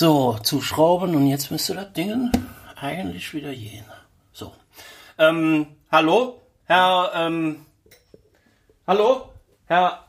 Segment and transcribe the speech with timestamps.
[0.00, 2.32] So, zuschrauben und jetzt müsste das Ding
[2.80, 3.84] eigentlich wieder gehen.
[4.32, 4.54] So.
[5.18, 6.40] Ähm, hallo?
[6.64, 7.66] Herr, ähm,
[8.86, 9.28] hallo?
[9.66, 10.06] Herr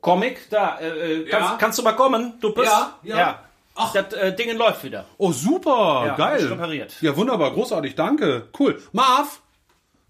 [0.00, 1.56] Comic, da, äh, äh, kannst, Ja?
[1.58, 2.34] kannst du mal kommen?
[2.40, 3.40] Du bist, Ja, ja.
[3.74, 3.92] Ach.
[3.92, 5.06] Das äh, Ding läuft wieder.
[5.18, 6.46] Oh, super, Ja, geil.
[6.46, 6.94] repariert.
[7.00, 8.46] Ja, wunderbar, großartig, danke.
[8.56, 8.80] Cool.
[8.92, 9.40] Marv!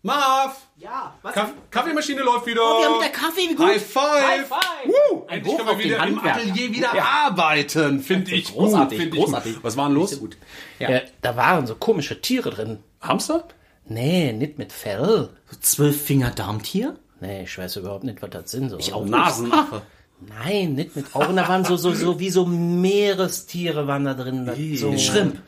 [0.03, 0.57] Marv!
[0.79, 1.35] Ja, was?
[1.35, 2.63] Kaff Kaffeemaschine läuft wieder.
[2.63, 3.67] Oh, wir haben wieder Kaffee, wie gut.
[3.67, 4.23] High five!
[4.27, 4.61] High five!
[4.87, 5.27] Woo!
[5.29, 6.19] Ein Endlich Hoch können wir wieder im.
[6.19, 7.05] Atelier wieder Ja.
[7.27, 8.01] arbeiten.
[8.01, 9.03] Finde ich Großartig, gut.
[9.03, 9.55] Find ich großartig.
[9.57, 9.65] Gut.
[9.65, 10.19] Was war denn los?
[10.19, 10.39] gut.
[10.79, 11.01] Ja.
[11.21, 12.79] da waren so komische Tiere drin.
[13.03, 13.47] Hamster?
[13.87, 15.31] Nee, nicht mit Fell.
[15.61, 16.97] Zwölf Finger Darmtier?
[17.21, 18.71] Nee, ich weiß überhaupt nicht, was das sind.
[18.71, 18.79] So.
[18.79, 19.05] Ich auch.
[19.05, 19.83] Nasenaffe.
[20.45, 21.37] Nein, nicht mit Augen.
[21.37, 24.51] Da waren so, so, so wie so Meerestiere waren da drin.
[24.77, 25.41] So, Schrimp.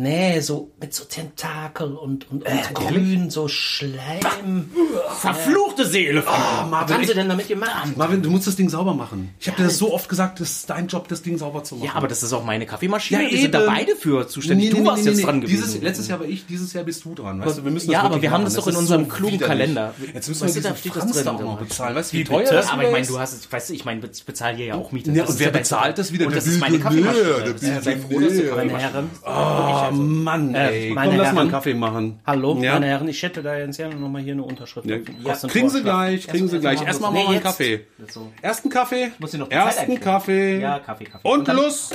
[0.00, 4.70] Nee, so mit so Tentakel und, und, und grün, so Schleim.
[5.18, 6.24] Verfluchte Seele.
[6.24, 7.96] Was haben sie denn damit gemacht?
[7.96, 9.34] Marvin, du musst das Ding sauber machen.
[9.40, 11.74] Ich habe dir das so oft gesagt, das ist dein Job, das Ding sauber zu
[11.74, 11.86] machen.
[11.86, 13.24] Ja, aber das ist auch meine Kaffeemaschine.
[13.24, 14.70] Ja, wir sind da beide für zuständig.
[14.70, 15.64] du warst jetzt dran gewesen.
[15.64, 17.44] Dieses, letztes Jahr war ich, dieses Jahr bist du dran.
[17.44, 18.54] Weißt du, wir müssen Ja, aber wir haben machen.
[18.54, 19.48] das doch in unserem so klugen widerlich.
[19.58, 19.94] Kalender.
[20.14, 21.24] Jetzt müssen Weißt wir das Franz drin.
[21.24, 21.96] da auch noch bezahlen.
[21.96, 24.00] Weißt du, wie Wie teuer das aber ich meine, du hast, weißt du, ich meine,
[24.12, 25.10] ich bezahle hier ja auch Miete.
[25.10, 26.26] Ja, und wer bezahlt das wieder?
[26.28, 27.56] Und das ist meine Kaffeemaschine.
[27.62, 29.87] Ja, sei froh, dass du Billionär.
[29.90, 30.00] Herren.
[30.00, 30.90] Oh, Mann, ey.
[30.90, 31.38] meine Komm, lass mal Herren.
[31.38, 32.20] einen Kaffee machen.
[32.26, 32.74] Hallo, Ja?
[32.74, 34.86] meine Herren, ich hätte da jetzt gerne nochmal hier eine Unterschrift.
[34.88, 36.82] Ja, dem kriegen Sie gleich, kriegen Sie gleich.
[36.82, 37.42] Erstmal machen wir einen jetzt.
[37.44, 37.80] Kaffee.
[38.08, 38.30] So.
[38.42, 40.00] Ersten Kaffee, Muss ich noch ersten?
[40.00, 41.28] Kaffee Ja, Kaffee, Kaffee.
[41.28, 41.90] und, Und los.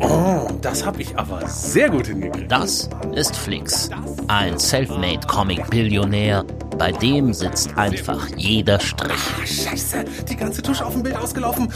[0.00, 2.50] Oh, das habe ich aber sehr gut hingekriegt.
[2.50, 3.90] Das ist Flix,
[4.28, 6.44] ein selfmade Comic-Billionär.
[6.78, 9.20] Bei dem sitzt einfach jeder Strich.
[9.44, 11.72] Scheiße, die ganze Tusche auf dem Bild ausgelaufen.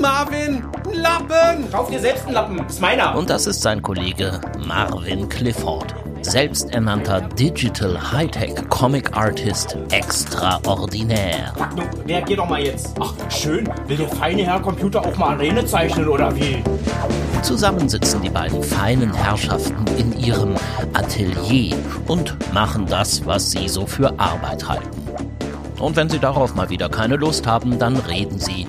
[0.00, 1.70] Marvin, Lappen!
[1.70, 2.58] Kauf dir selbst einen Lappen.
[2.66, 3.16] Ist meiner.
[3.16, 11.52] Und das ist sein Kollege Marvin Clifford, selbsternannter Digital Hightech Comic Artist extraordinär.
[11.76, 12.94] Nun, reagier doch mal jetzt.
[13.00, 13.68] Ach, schön.
[13.86, 16.62] Will der feine Herr Computer auch mal Arene zeichnen oder wie?
[17.42, 20.54] Zusammen sitzen die beiden feinen Herrschaften in ihrem
[20.92, 21.76] Atelier
[22.06, 24.88] und machen das, was sie so für Arbeit halten.
[25.80, 28.68] Und wenn sie darauf mal wieder keine Lust haben, dann reden sie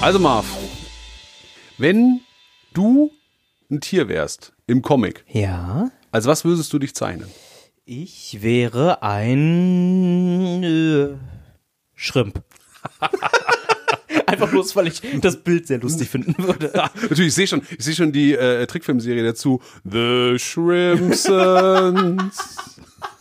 [0.00, 0.46] Also Marv,
[1.76, 2.20] wenn
[2.72, 3.10] du
[3.70, 7.28] ein Tier wärst im Comic, Ja, als was würdest du dich zeichnen?
[7.90, 11.08] ich wäre ein äh,
[11.94, 12.42] Schrimp.
[14.26, 16.70] Einfach bloß, weil ich das Bild sehr lustig finden würde.
[17.00, 19.62] Natürlich, ich sehe schon, ich sehe schon die äh, Trickfilmserie dazu.
[19.84, 21.26] The Shrimpsons.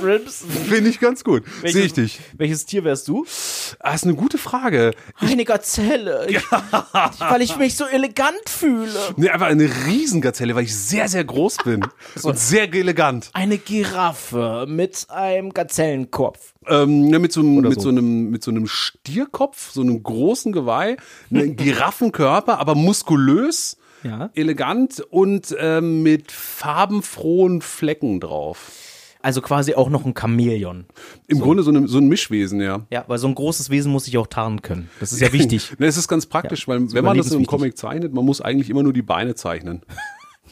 [0.00, 0.44] Shrimps.
[0.68, 1.44] Finde ich ganz gut.
[1.64, 2.20] Sehe ich dich.
[2.36, 3.26] Welches Tier wärst du?
[3.80, 4.92] Ah, ist eine gute Frage.
[5.18, 6.26] Eine Gazelle.
[6.28, 6.42] Ich,
[7.18, 8.92] weil ich mich so elegant fühle.
[9.16, 11.86] Nee, einfach eine Riesengazelle, weil ich sehr, sehr groß bin.
[12.22, 13.30] und sehr elegant.
[13.32, 16.54] Eine Giraffe mit einem Gazellenkopf.
[16.66, 17.80] Ähm, ja, mit, so einem, mit, so.
[17.82, 20.96] so einem, mit so einem Stierkopf, so einem großen Geweih,
[21.30, 24.30] einem Giraffenkörper, aber muskulös, Ja.
[24.34, 28.72] elegant und ähm, mit farbenfrohen Flecken drauf.
[29.20, 30.86] Also quasi auch noch ein Chamäleon.
[31.26, 32.86] Im Grunde so, eine, so ein Mischwesen, ja.
[32.90, 34.88] Ja, weil so ein großes Wesen muss sich auch tarnen können.
[35.00, 35.72] Das ist ja wichtig.
[35.78, 37.46] Ne, es ist ganz praktisch, weil wenn man das im überlebenswichtig.
[37.48, 39.82] Comic zeichnet, man muss eigentlich immer nur die Beine zeichnen.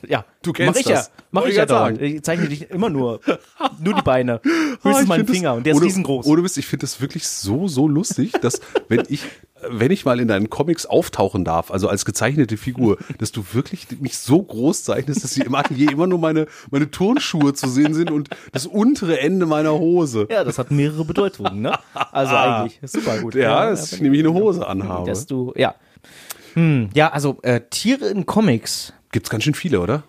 [0.07, 1.07] Ja, Du kennst mach ich das.
[1.07, 1.13] ja.
[1.31, 2.03] Mach Wollte ich ja dauernd.
[2.03, 3.19] Ich zeichne dich immer nur.
[3.83, 4.43] Nur die Beine.
[4.45, 4.49] Ah,
[4.83, 6.27] Höchstens ich meinen find das- Finger und der ist riesengroß.
[6.27, 9.23] Ohne Mist, ich finde das wirklich so, so lustig, dass wenn ich,
[9.69, 13.87] wenn ich mal in deinen Comics auftauchen darf, also als gezeichnete Figur, dass du wirklich
[14.01, 17.95] mich so groß zeichnest, dass sie im Atelier immer nur meine, meine Turnschuhe zu sehen
[17.95, 20.27] sind und das untere Ende meiner Hose.
[20.31, 21.79] ja, das hat mehrere Bedeutungen, ne?
[22.13, 22.83] Also eigentlich.
[22.83, 23.35] Ist super gut.
[23.35, 25.09] Ja, dass ich nämlich eine Hose anhabe.
[25.09, 25.75] Dass du, ja.
[26.55, 28.93] Hm, ja, also äh, Tiere in Comics.
[29.13, 30.03] Gibt's ganz schön viele, oder?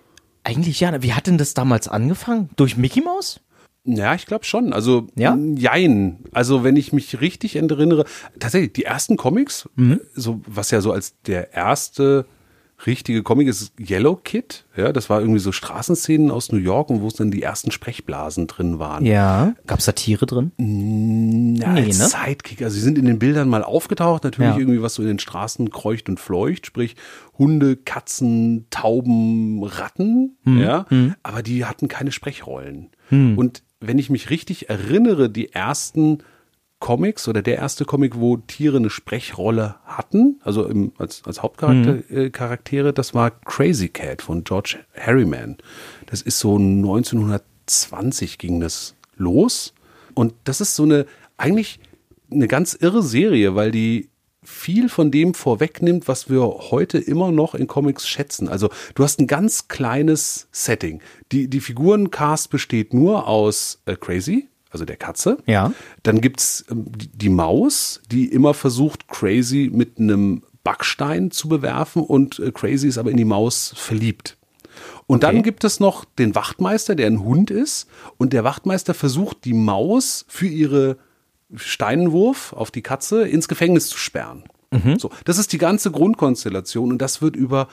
[0.43, 1.01] Eigentlich ja.
[1.03, 2.49] Wie hat denn das damals angefangen?
[2.55, 3.41] Durch Mickey Mouse?
[3.87, 4.73] Ja, ich glaube schon.
[4.73, 5.37] Also, Ja?
[5.55, 6.19] jein.
[6.33, 8.05] Also, wenn ich mich richtig erinnere,
[8.39, 10.01] tatsächlich, die ersten Comics, Mhm.
[10.13, 12.25] so, was ja so als der erste
[12.85, 14.65] richtige Comic ist Yellow Kid.
[14.75, 17.71] Ja, das war irgendwie so Straßenszenen aus New York und wo es dann die ersten
[17.71, 19.03] Sprechblasen drin waren.
[19.03, 19.55] Ja.
[19.65, 20.51] Gab's da Tiere drin?
[21.59, 22.05] Ja, Nee, als ne?
[22.05, 22.61] Sidekick.
[22.61, 24.59] Also sie sind in den Bildern mal aufgetaucht, natürlich Ja.
[24.59, 26.95] irgendwie was so in den Straßen kreucht und fleucht, sprich
[27.39, 30.85] Hunde, Katzen, Tauben, Ratten, Hm, ja,
[31.23, 32.89] aber die hatten keine Sprechrollen.
[33.09, 33.39] Hm.
[33.39, 36.19] Und wenn ich mich richtig erinnere, die ersten
[36.79, 42.03] Comics oder der erste Comic, wo Tiere eine Sprechrolle hatten, also im, als, als Hauptcharakter,
[42.07, 42.31] Hm.
[42.31, 45.57] äh, das war Crazy Cat von George Harriman.
[46.05, 49.73] Das ist so 1920 ging das los.
[50.13, 51.05] Und das ist so eine,
[51.37, 51.79] eigentlich
[52.31, 54.09] eine ganz irre Serie, weil die
[54.47, 58.47] viel von dem vorwegnimmt, was wir heute immer noch in Comics schätzen.
[58.47, 61.01] Also du hast ein ganz kleines Setting.
[61.33, 65.39] Die, die Figurencast besteht nur aus äh, Crazy, also der Katze.
[65.47, 65.73] Ja.
[66.03, 72.01] Dann gibt's ähm, die, die Maus, die immer versucht, Crazy mit einem Backstein zu bewerfen
[72.01, 74.37] und äh, Crazy ist aber in die Maus verliebt.
[75.07, 77.87] Und dann gibt es noch den Wachtmeister, der ein Hund ist.
[78.17, 80.97] Und der Wachtmeister versucht, die Maus für ihre
[81.55, 84.43] Steinenwurf auf die Katze ins Gefängnis zu sperren.
[84.97, 87.69] So, das ist die ganze Grundkonstellation und das wird über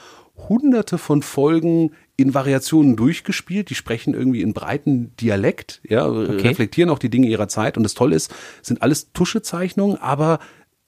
[0.47, 3.69] hunderte von Folgen in Variationen durchgespielt.
[3.69, 7.75] Die sprechen irgendwie in breiten Dialekt, ja, reflektieren auch die Dinge ihrer Zeit.
[7.75, 10.39] Und das Tolle ist, sind alles Tuschezeichnungen, aber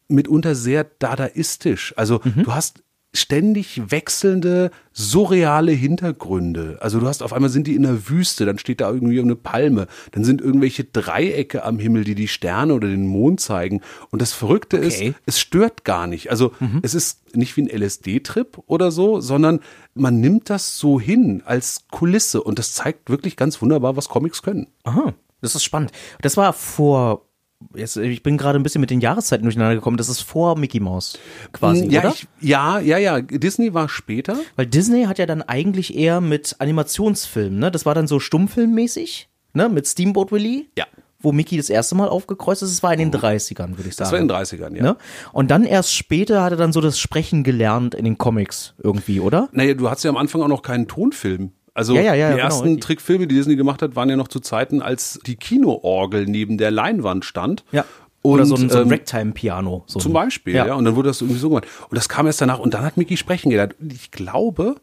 [0.07, 1.93] mitunter sehr dadaistisch.
[1.97, 2.83] Also du hast
[3.19, 6.77] ständig wechselnde, surreale Hintergründe.
[6.81, 9.35] Also du hast auf einmal sind die in der Wüste, dann steht da irgendwie eine
[9.35, 13.81] Palme, dann sind irgendwelche Dreiecke am Himmel, die die Sterne oder den Mond zeigen.
[14.11, 14.87] Und das Verrückte Okay.
[15.09, 16.31] ist, es stört gar nicht.
[16.31, 19.59] Also es ist nicht wie ein LSD-Trip oder so, sondern
[19.93, 24.41] man nimmt das so hin als Kulisse und das zeigt wirklich ganz wunderbar, was Comics
[24.41, 24.67] können.
[24.83, 25.91] Aha, das ist spannend.
[26.21, 27.26] Das war vor,
[27.75, 30.79] jetzt, ich bin gerade ein bisschen mit den Jahreszeiten durcheinander gekommen, das ist vor Mickey
[30.79, 31.17] Mouse
[31.51, 32.09] quasi, ja, oder?
[32.09, 33.21] ich, ja, ja, ja.
[33.21, 34.37] Disney war später.
[34.55, 37.71] Weil Disney hat ja dann eigentlich eher mit Animationsfilmen, ne?
[37.71, 39.69] Das war dann so stummfilmmäßig, ne?
[39.69, 40.65] Mit Steamboat Willie.
[40.77, 40.85] Ja.
[41.19, 44.05] Wo Mickey das erste Mal aufgekreuzt ist, das war in den 30ern, würde ich sagen.
[44.05, 44.83] Das war in den 30ern, ja.
[44.83, 44.97] Ne?
[45.33, 49.19] Und dann erst später hat er dann so das Sprechen gelernt in den Comics irgendwie,
[49.19, 49.49] oder?
[49.51, 51.53] Naja, du hattest ja am Anfang auch noch keinen Tonfilm.
[51.77, 52.83] Also Ja, ja, ja, die genau, ersten richtig.
[52.83, 56.71] Trickfilme, die Disney gemacht hat, waren ja noch zu Zeiten, als die Kinoorgel neben der
[56.71, 57.63] Leinwand stand.
[57.71, 57.85] Ja.
[58.23, 59.83] Oder Und, so ein, so ein ähm, Ragtime-Piano.
[59.85, 60.65] So Zum Beispiel, ja.
[60.67, 60.73] Ja.
[60.75, 61.67] Und dann wurde das irgendwie so gemacht.
[61.89, 62.59] Und das kam erst danach.
[62.59, 63.75] Und dann hat Mickey sprechen gelernt.
[63.79, 64.75] Und ich glaube,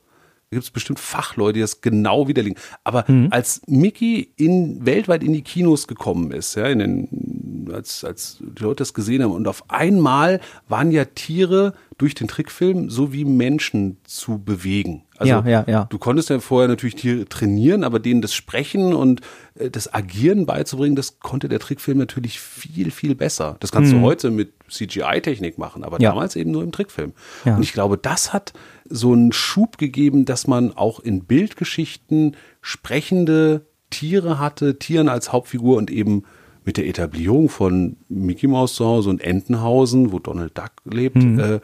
[0.50, 2.56] da gibt es bestimmt Fachleute, die das genau widerlegen.
[2.84, 3.28] Aber Mhm.
[3.32, 8.62] als Mickey in, weltweit in die Kinos gekommen ist, ja, in den, als, als die
[8.62, 13.24] Leute das gesehen haben, und auf einmal waren ja Tiere durch den Trickfilm so wie
[13.24, 15.02] Menschen zu bewegen.
[15.16, 15.84] Also Ja, ja, ja.
[15.90, 19.20] du konntest ja vorher natürlich Tiere trainieren, aber denen das Sprechen und
[19.54, 23.56] äh, das Agieren beizubringen, das konnte der Trickfilm natürlich viel, viel besser.
[23.60, 26.02] Das kannst du heute mit CGI-Technik machen, aber Mhm.
[26.02, 26.10] Ja.
[26.10, 27.12] damals eben nur im Trickfilm.
[27.44, 27.56] Ja.
[27.56, 28.52] Und ich glaube, das hat
[28.88, 35.76] so einen Schub gegeben, dass man auch in Bildgeschichten sprechende Tiere hatte, Tieren als Hauptfigur
[35.76, 36.24] und eben
[36.64, 41.38] mit der Etablierung von Mickey Mouse zu Hause und Entenhausen, wo Donald Duck lebt, Mhm.
[41.38, 41.60] äh,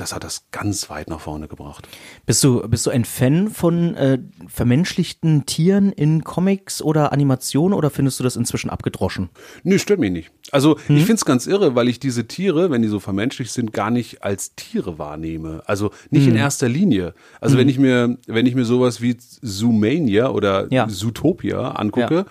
[0.00, 1.86] das hat das ganz weit nach vorne gebracht.
[2.26, 7.90] Bist du, bist du ein Fan von äh, vermenschlichten Tieren in Comics oder Animationen oder
[7.90, 9.28] findest du das inzwischen abgedroschen?
[9.64, 10.30] Nö, stört mich nicht.
[10.52, 10.96] Also Mhm.
[10.96, 14.22] ich find's ganz irre, weil ich diese Tiere, wenn die so vermenschlicht sind, gar nicht
[14.22, 15.62] als Tiere wahrnehme.
[15.66, 16.30] Also nicht Mhm.
[16.32, 17.14] in erster Linie.
[17.40, 20.86] Also wenn ich mir, wenn ich mir sowas wie Zoomania oder Ja.
[20.88, 22.26] Zootopia angucke, ja.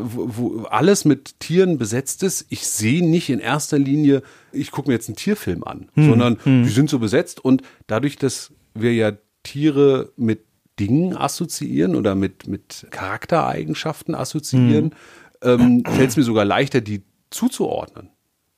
[0.00, 4.22] Wo, wo alles mit Tieren besetzt ist, ich sehe nicht in erster Linie,
[4.52, 6.08] ich gucke mir jetzt einen Tierfilm an, Mhm.
[6.08, 9.12] sondern die sind so besetzt und dadurch, dass wir ja
[9.42, 10.44] Tiere mit
[10.80, 14.94] Dingen assoziieren oder mit, mit Charaktereigenschaften assoziieren,
[15.42, 18.10] ähm, fällt es mir sogar leichter, die zuzuordnen.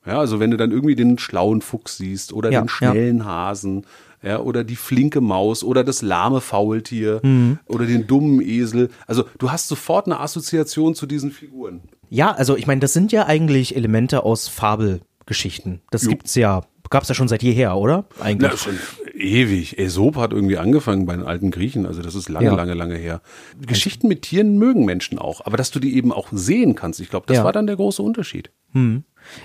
[0.07, 3.85] Ja, also wenn du dann irgendwie den schlauen Fuchs siehst oder Ja, den schnellen Hasen,
[4.23, 7.59] ja, oder die flinke Maus oder das lahme Faultier Mhm.
[7.67, 8.91] oder den dummen Esel.
[9.07, 11.81] Also du hast sofort eine Assoziation zu diesen Figuren.
[12.09, 15.81] Ja, also ich meine, das sind ja eigentlich Elemente aus Fabelgeschichten.
[15.91, 18.05] Das gibt's ja, gab's ja schon seit jeher, oder?
[18.21, 18.51] Eigentlich.
[18.51, 18.79] Na, schon
[19.15, 19.79] ewig.
[19.79, 21.87] Aesop hat irgendwie angefangen bei den alten Griechen.
[21.87, 22.55] Also das ist lange, Ja.
[22.55, 23.21] lange, lange her.
[23.65, 25.47] Geschichten mit Tieren mögen Menschen auch.
[25.47, 27.45] Aber dass du die eben auch sehen kannst, ich glaube, das Ja.
[27.45, 28.51] war dann der große Unterschied.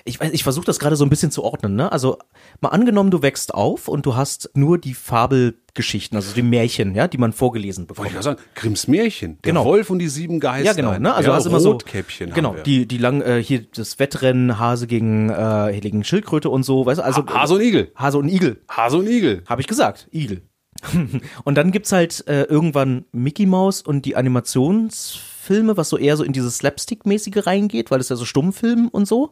[0.04, 1.76] Ich, ich versuche das gerade so ein bisschen zu ordnen.
[1.76, 1.92] Ne?
[1.92, 2.18] Also
[2.62, 7.08] mal angenommen, du wächst auf und du hast nur die Fabelgeschichten, also die Märchen, ja,
[7.08, 8.08] die man vorgelesen Wollte bekommt.
[8.08, 9.66] ich gerade sagen, Grimms Märchen, der Genau.
[9.66, 10.66] Wolf und die sieben Geister.
[10.66, 10.98] Ja, genau.
[10.98, 11.14] Ne?
[11.14, 14.88] Also ja, hast immer so Rotkäppchen Genau, die die lang äh, hier das Wettrennen Hase
[14.88, 17.04] gegen äh, gegen Schildkröte und so, weißt du?
[17.04, 17.92] Also Ha- Hase und Igel.
[17.96, 18.62] Hase und Igel.
[18.70, 19.44] Hase und Igel.
[19.48, 20.42] Habe ich gesagt, Igel.
[21.46, 26.24] und dann gibt's halt äh, irgendwann Mickey Mouse und die Animationsfilme, was so eher so
[26.24, 29.32] in dieses Slapstick-mäßige reingeht, weil es ja so Stummfilm und so.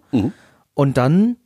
[0.73, 1.37] Und dann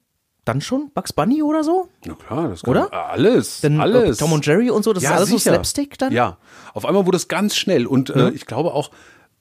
[0.45, 1.89] dann schon Bugs Bunny oder so?
[2.05, 2.93] Na klar, das kann Oder?
[2.93, 4.17] alles, Denn, äh, alles.
[4.17, 6.13] Tom und Jerry und so, das ist alles so Slapstick dann?
[6.13, 6.37] Ja,
[6.73, 8.89] auf einmal wurde es ganz schnell und äh, ich glaube auch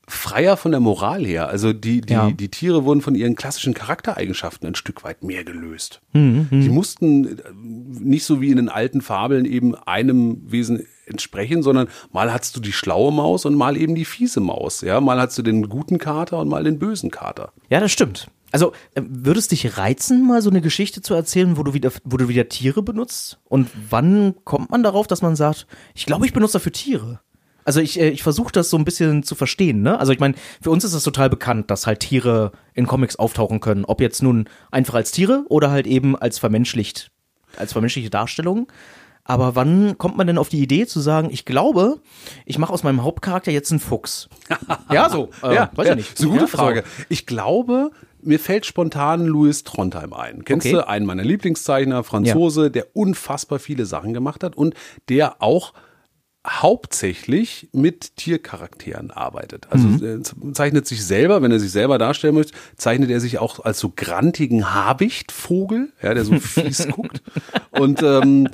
[0.08, 1.48] freier von der Moral her.
[1.48, 2.30] Also die, die, Ja.
[2.32, 6.00] die Tiere wurden von ihren klassischen Charaktereigenschaften ein Stück weit mehr gelöst.
[6.12, 11.62] Mhm, Die mussten äh, nicht so wie in den alten Fabeln eben einem Wesen entsprechen,
[11.62, 14.80] sondern mal hattest du die schlaue Maus und mal eben die fiese Maus.
[14.80, 17.52] Ja, mal hattest du den guten Kater und mal den bösen Kater.
[17.70, 18.28] Ja, das stimmt.
[18.56, 21.92] Also, äh, würde es dich reizen, mal so eine Geschichte zu erzählen, wo du wieder,
[22.04, 23.38] wo du wieder Tiere benutzt?
[23.44, 27.20] Und wann kommt man darauf, dass man sagt, ich glaube, ich benutze dafür Tiere?
[27.66, 30.00] Also ich, äh, ich versuche das so ein bisschen zu verstehen, ne?
[30.00, 33.60] Also ich meine, für uns ist es total bekannt, dass halt Tiere in Comics auftauchen
[33.60, 33.84] können.
[33.84, 37.10] Ob jetzt nun einfach als Tiere oder halt eben als vermenschlicht,
[37.58, 38.72] als vermenschliche Darstellung.
[39.22, 42.00] Aber wann kommt man denn auf die Idee zu sagen, ich glaube,
[42.46, 44.30] ich mache aus meinem Hauptcharakter jetzt einen Fuchs?
[44.90, 45.28] ja, so.
[45.42, 46.14] Äh, weiß ja, nicht.
[46.14, 46.84] Ist eine gute Ja, Frage.
[46.86, 47.04] So.
[47.10, 47.90] Ich glaube,
[48.22, 50.44] mir fällt spontan Louis Trondheim ein.
[50.44, 50.76] Kennst Okay.
[50.76, 54.74] du einen meiner Lieblingszeichner, Franzose, der unfassbar viele Sachen gemacht hat und
[55.08, 55.72] der auch
[56.48, 59.66] hauptsächlich mit Tiercharakteren arbeitet.
[59.70, 60.22] Also Mhm.
[60.48, 63.78] äh, zeichnet sich selber, wenn er sich selber darstellen möchte, zeichnet er sich auch als
[63.80, 67.22] so grantigen Habichtvogel, ja, der so fies guckt.
[67.72, 68.48] Und ähm,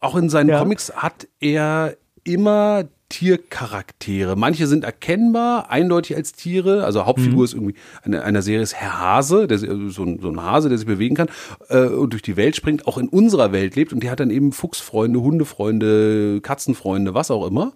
[0.00, 0.58] auch in seinen Ja.
[0.60, 4.36] Comics hat er immer Tiercharaktere.
[4.36, 6.84] Manche sind erkennbar, eindeutig als Tiere.
[6.84, 10.28] Also Hauptfigur ist irgendwie eine, einer Serie ist Herr Hase, der, also so, ein, so
[10.28, 11.28] ein Hase, der sich bewegen kann
[11.68, 14.30] äh, und durch die Welt springt, auch in unserer Welt lebt und der hat dann
[14.30, 17.72] eben Fuchsfreunde, Hundefreunde, Katzenfreunde, was auch immer,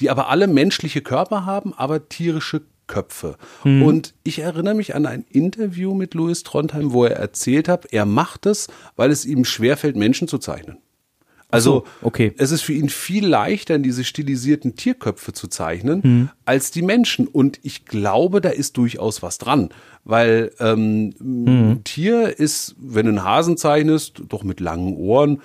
[0.00, 3.36] die aber alle menschliche Körper haben, aber tierische Köpfe.
[3.82, 8.04] Und ich erinnere mich an ein Interview mit Louis Trondheim, wo er erzählt hat, er
[8.04, 10.78] macht es, weil es ihm schwerfällt, Menschen zu zeichnen.
[11.54, 12.32] Also, so, okay.
[12.36, 17.26] es ist für ihn viel leichter, diese stilisierten Tierköpfe zu zeichnen, als die Menschen.
[17.26, 19.70] Und ich glaube, da ist durchaus was dran.
[20.04, 25.40] Weil ähm, ein Tier ist, wenn du einen Hasen zeichnest, doch mit langen Ohren,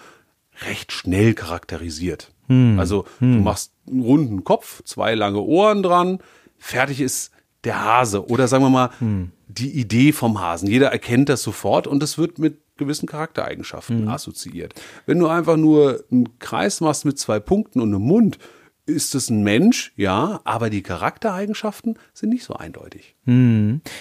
[0.68, 2.32] recht schnell charakterisiert.
[2.80, 6.18] Also du machst einen runden Kopf, zwei lange Ohren dran,
[6.58, 7.32] fertig ist
[7.64, 8.28] der Hase.
[8.28, 8.90] Oder sagen wir mal,
[9.48, 10.68] die Idee vom Hasen.
[10.68, 14.74] Jeder erkennt das sofort und es wird mit gewissen Charaktereigenschaften assoziiert.
[15.06, 18.40] Wenn du einfach nur einen Kreis machst mit zwei Punkten und einem Mund,
[18.88, 23.16] ist es ein Mensch, ja, aber die Charaktereigenschaften sind nicht so eindeutig.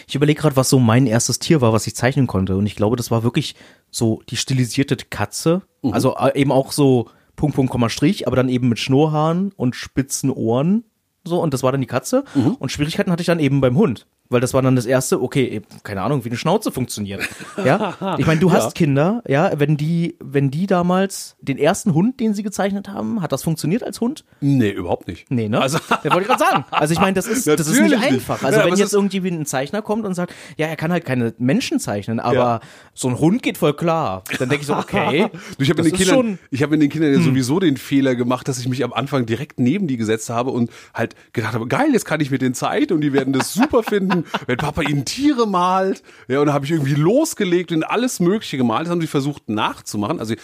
[0.06, 2.56] Ich überlege gerade, was so mein erstes Tier war, was ich zeichnen konnte.
[2.56, 3.54] Und ich glaube, das war wirklich
[3.90, 5.61] so die stilisierte Katze.
[5.92, 9.76] Also äh, eben auch so Punkt, Punkt, Komma, Strich, aber dann eben mit Schnurrhaaren und
[9.76, 10.85] spitzen Ohren.
[11.25, 12.25] So, und das war dann die Katze.
[12.58, 14.06] Und Schwierigkeiten hatte ich dann eben beim Hund.
[14.30, 17.26] Weil das war dann das erste, okay, keine Ahnung, wie eine Schnauze funktioniert.
[17.64, 18.16] Ja.
[18.18, 22.35] Ich meine, du hast Kinder, ja, wenn die, wenn die damals den ersten Hund, den
[22.35, 24.25] sie gezeichnet haben, hat das funktioniert als Hund?
[24.40, 25.30] Nee, überhaupt nicht.
[25.30, 25.61] Nee, ne?
[25.61, 26.64] Also, der wollte ich gerade sagen.
[26.70, 28.42] Also ich meine, das ist, das ist nicht einfach.
[28.42, 31.32] Also Ja, wenn jetzt irgendwie ein Zeichner kommt und sagt, ja, er kann halt keine
[31.38, 32.61] Menschen zeichnen, aber Ja.
[32.94, 34.25] so ein Hund geht voll klar.
[34.38, 35.28] Dann denke ich so, okay.
[35.58, 36.38] Du, ich habe in den ist Kindern, schon- Hm.
[36.50, 39.25] ich habe in den Kindern ja sowieso den Fehler gemacht, dass ich mich am Anfang
[39.26, 42.54] direkt neben die gesetzt habe und halt gedacht habe, geil, jetzt kann ich mit denen
[42.54, 46.02] Zeit und die werden das super finden, wenn Papa ihnen Tiere malt.
[46.28, 48.87] Ja, und dann habe ich irgendwie losgelegt und alles Mögliche gemalt.
[48.87, 50.20] Das haben sie versucht nachzumachen.
[50.20, 50.34] Also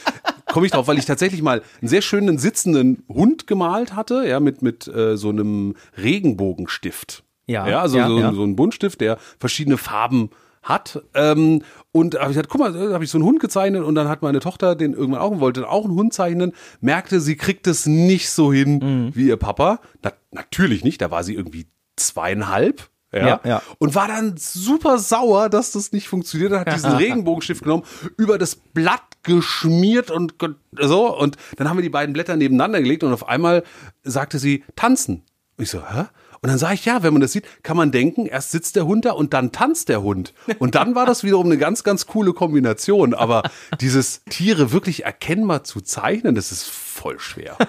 [0.52, 4.40] komme ich drauf, weil ich tatsächlich mal einen sehr schönen sitzenden Hund gemalt hatte, ja,
[4.40, 7.24] mit mit äh, so einem Regenbogenstift.
[7.46, 8.32] Ja, ja also ja, so, ja.
[8.32, 10.30] so ein Buntstift, der verschiedene Farben
[10.62, 11.02] hat.
[11.14, 11.62] Ähm,
[11.92, 14.08] und habe ich gesagt, guck mal, da habe ich so einen Hund gezeichnet und dann
[14.08, 17.66] hat meine Tochter den irgendwann auch und wollte auch einen Hund zeichnen, merkte, sie kriegt
[17.66, 19.10] es nicht so hin Mhm.
[19.14, 19.80] wie ihr Papa.
[20.02, 21.66] Na, natürlich nicht, da war sie irgendwie
[21.96, 22.88] zweieinhalb.
[23.14, 23.62] Ja, Ja, ja.
[23.78, 27.84] Und war dann super sauer, dass das nicht funktioniert hat, hat diesen Regenbogenstift genommen,
[28.16, 30.34] über das Blatt geschmiert und
[30.78, 31.16] so.
[31.16, 33.64] Und dann haben wir die beiden Blätter nebeneinander gelegt und auf einmal
[34.02, 35.22] sagte sie, tanzen.
[35.56, 36.04] Und ich so, hä?
[36.44, 38.84] Und dann sage ich, ja, wenn man das sieht, kann man denken, erst sitzt der
[38.84, 40.34] Hund da und dann tanzt der Hund.
[40.58, 43.14] Und dann war das wiederum eine ganz, ganz coole Kombination.
[43.14, 43.44] Aber
[43.80, 47.56] dieses Tiere wirklich erkennbar zu zeichnen, das ist voll schwer.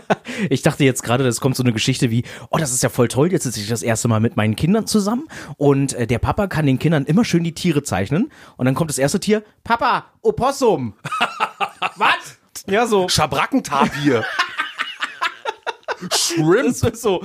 [0.49, 3.07] Ich dachte jetzt gerade, das kommt so eine Geschichte wie, oh, das ist ja voll
[3.07, 6.47] toll, jetzt sitze ich das erste Mal mit meinen Kindern zusammen und äh, der Papa
[6.47, 10.07] kann den Kindern immer schön die Tiere zeichnen und dann kommt das erste Tier, Papa,
[10.21, 10.95] Opossum.
[11.95, 12.37] Was?
[12.67, 13.07] Ja, so.
[13.07, 14.25] Schabrackentapir.
[16.11, 16.67] Shrimp.
[16.67, 17.23] Das ist so,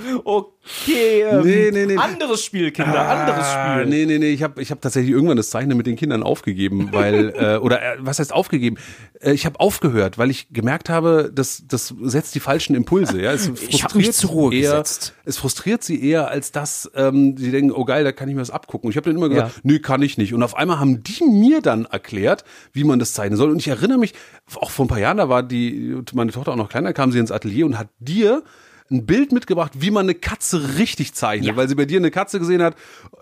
[0.83, 1.97] okay, ähm, Nee, nee, nee.
[1.97, 3.87] anderes Spiel, Kinder, anderes Ah, Spiel.
[3.87, 6.89] Nee, nee, nee, ich habe ich hab tatsächlich irgendwann das Zeichnen mit den Kindern aufgegeben,
[6.93, 8.77] weil, äh, oder äh, was heißt aufgegeben?
[9.21, 13.21] Äh, ich habe aufgehört, weil ich gemerkt habe, das, das setzt die falschen Impulse.
[13.21, 13.33] Ja?
[13.33, 15.15] Es Ich hab mich frustriert zur Ruhe eher, gesetzt.
[15.25, 18.41] Es frustriert sie eher, als dass ähm, sie denken, oh geil, da kann ich mir
[18.41, 18.87] das abgucken.
[18.87, 19.61] Und ich habe dann immer gesagt, Ja.
[19.63, 20.35] nö, kann ich nicht.
[20.35, 23.51] Und auf einmal haben die mir dann erklärt, wie man das zeichnen soll.
[23.51, 24.15] Und ich erinnere mich,
[24.57, 27.19] auch vor ein paar Jahren, da war die, meine Tochter auch noch kleiner, kam sie
[27.19, 28.43] ins Atelier und hat dir
[28.91, 31.57] ein Bild mitgebracht, wie man eine Katze richtig zeichnet, Ja.
[31.57, 32.75] weil sie bei dir eine Katze gesehen hat,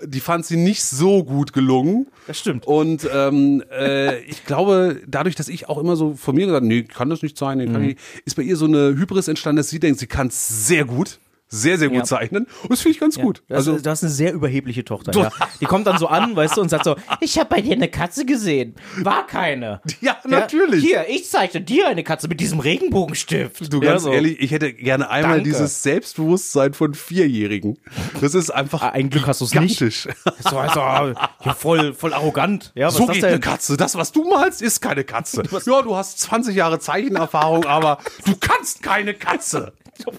[0.05, 2.07] die fand sie nicht so gut gelungen.
[2.27, 2.67] Das stimmt.
[2.67, 6.81] Und ähm, äh, ich glaube, dadurch, dass ich auch immer so von mir gesagt, nee,
[6.81, 7.73] ich kann das nicht zeichnen, Mhm.
[7.73, 10.29] kann ich, nicht, ist bei ihr so eine Hybris entstanden, dass sie denkt, sie kann
[10.29, 12.05] es sehr gut, sehr, sehr gut Ja.
[12.05, 12.47] zeichnen.
[12.62, 13.43] Und das finde ich ganz gut.
[13.49, 15.12] Also, Also du hast eine sehr überhebliche Tochter.
[15.19, 15.31] Ja.
[15.61, 17.88] Die kommt dann so an, weißt du, und sagt so: Ich habe bei dir eine
[17.88, 18.75] Katze gesehen.
[18.99, 19.81] War keine.
[20.00, 20.85] Ja, natürlich.
[20.85, 23.73] Hier, ich zeichne dir eine Katze mit diesem Regenbogenstift.
[23.73, 24.12] Du, Ja, ganz so.
[24.12, 25.45] ehrlich, ich hätte gerne einmal Danke.
[25.50, 27.78] dieses Selbstbewusstsein von Vierjährigen.
[28.21, 29.78] Das ist einfach Ah, Ein Glück hast du es nicht.
[29.78, 32.73] So, also, ja, voll, voll arrogant.
[32.75, 33.31] Ja, was So geht denn?
[33.31, 33.76] eine Katze.
[33.76, 35.43] Das, was du malst, ist keine Katze.
[35.67, 39.73] Ja, du hast 20 Jahre Zeichenerfahrung, aber du kannst keine Katze.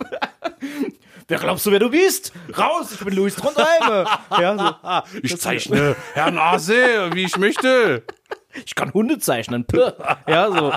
[1.29, 2.33] Wer glaubst du, wer du bist?
[2.57, 4.05] Raus, ich bin Luis Trondheime.
[4.41, 5.19] ja, so.
[5.21, 8.03] Ich zeichne Herrn Nase, wie ich möchte.
[8.65, 9.65] Ich kann Hunde zeichnen.
[10.27, 10.73] Ja, so.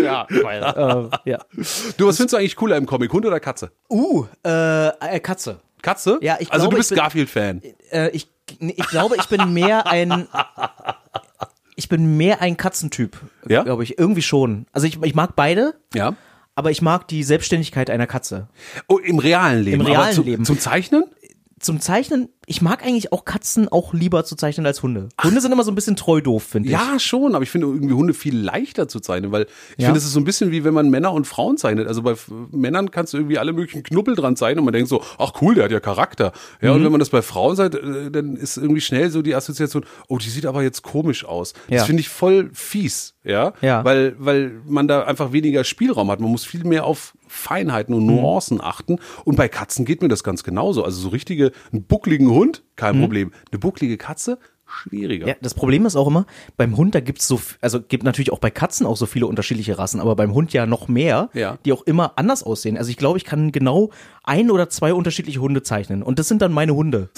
[0.00, 0.62] Ja, weil,
[1.24, 1.38] äh, ja.
[1.96, 3.12] Du, was findest du eigentlich cooler im Comic?
[3.12, 3.72] Hund oder Katze?
[3.90, 5.60] Uh, äh, äh, Katze.
[5.82, 6.18] Katze?
[6.22, 7.62] Ja, ich Also glaube, du bist Garfield-Fan.
[7.90, 8.28] Äh, ich,
[8.60, 10.28] ich glaube, ich bin mehr ein.
[11.74, 13.64] Ich bin mehr ein Katzentyp, Ja?
[13.64, 13.98] glaube ich.
[13.98, 14.66] Irgendwie schon.
[14.72, 16.14] Also ich, ich mag beide, Ja.
[16.54, 18.48] Aber ich mag die Selbstständigkeit einer Katze.
[18.88, 19.80] Oh, im realen Leben.
[19.80, 20.44] Im realen zu, Leben.
[20.44, 21.04] Zum Zeichnen?
[21.58, 25.08] Zum Zeichnen, ich mag eigentlich auch Katzen auch lieber zu zeichnen als Hunde.
[25.22, 26.72] Hunde sind immer so ein bisschen treu doof, finde ich.
[26.72, 29.42] Ja, schon, aber ich finde irgendwie Hunde viel leichter zu zeichnen, weil
[29.76, 29.86] ich Ja.
[29.86, 31.86] finde, es ist so ein bisschen wie wenn man Männer und Frauen zeichnet.
[31.88, 32.14] Also bei
[32.50, 35.54] Männern kannst du irgendwie alle möglichen Knubbel dran zeichnen und man denkt so, ach cool,
[35.54, 36.32] der hat ja Charakter.
[36.60, 36.76] Ja, Mhm.
[36.78, 39.84] und wenn man das bei Frauen zeigt, äh, dann ist irgendwie schnell so die Assoziation,
[40.08, 41.52] oh, die sieht aber jetzt komisch aus.
[41.68, 41.84] Das Ja.
[41.84, 43.84] finde ich voll fies, ja, Ja.
[43.84, 46.20] weil weil man da einfach weniger Spielraum hat.
[46.20, 48.98] Man muss viel mehr auf Feinheiten und Nuancen achten.
[49.24, 50.84] Und bei Katzen geht mir das ganz genauso.
[50.84, 53.32] Also so richtige, einen buckligen Hund, kein Problem.
[53.50, 55.26] Eine bucklige Katze, schwieriger.
[55.26, 55.28] Mhm.
[55.28, 56.24] Ja, das Problem ist auch immer,
[56.56, 59.26] beim Hund, da gibt's so, f- also gibt natürlich auch bei Katzen auch so viele
[59.26, 61.58] unterschiedliche Rassen, aber beim Hund ja noch mehr, Ja.
[61.64, 62.78] die auch immer anders aussehen.
[62.78, 63.90] Also ich glaube, ich kann genau
[64.24, 66.02] ein oder zwei unterschiedliche Hunde zeichnen.
[66.02, 67.08] Und das sind dann meine Hunde,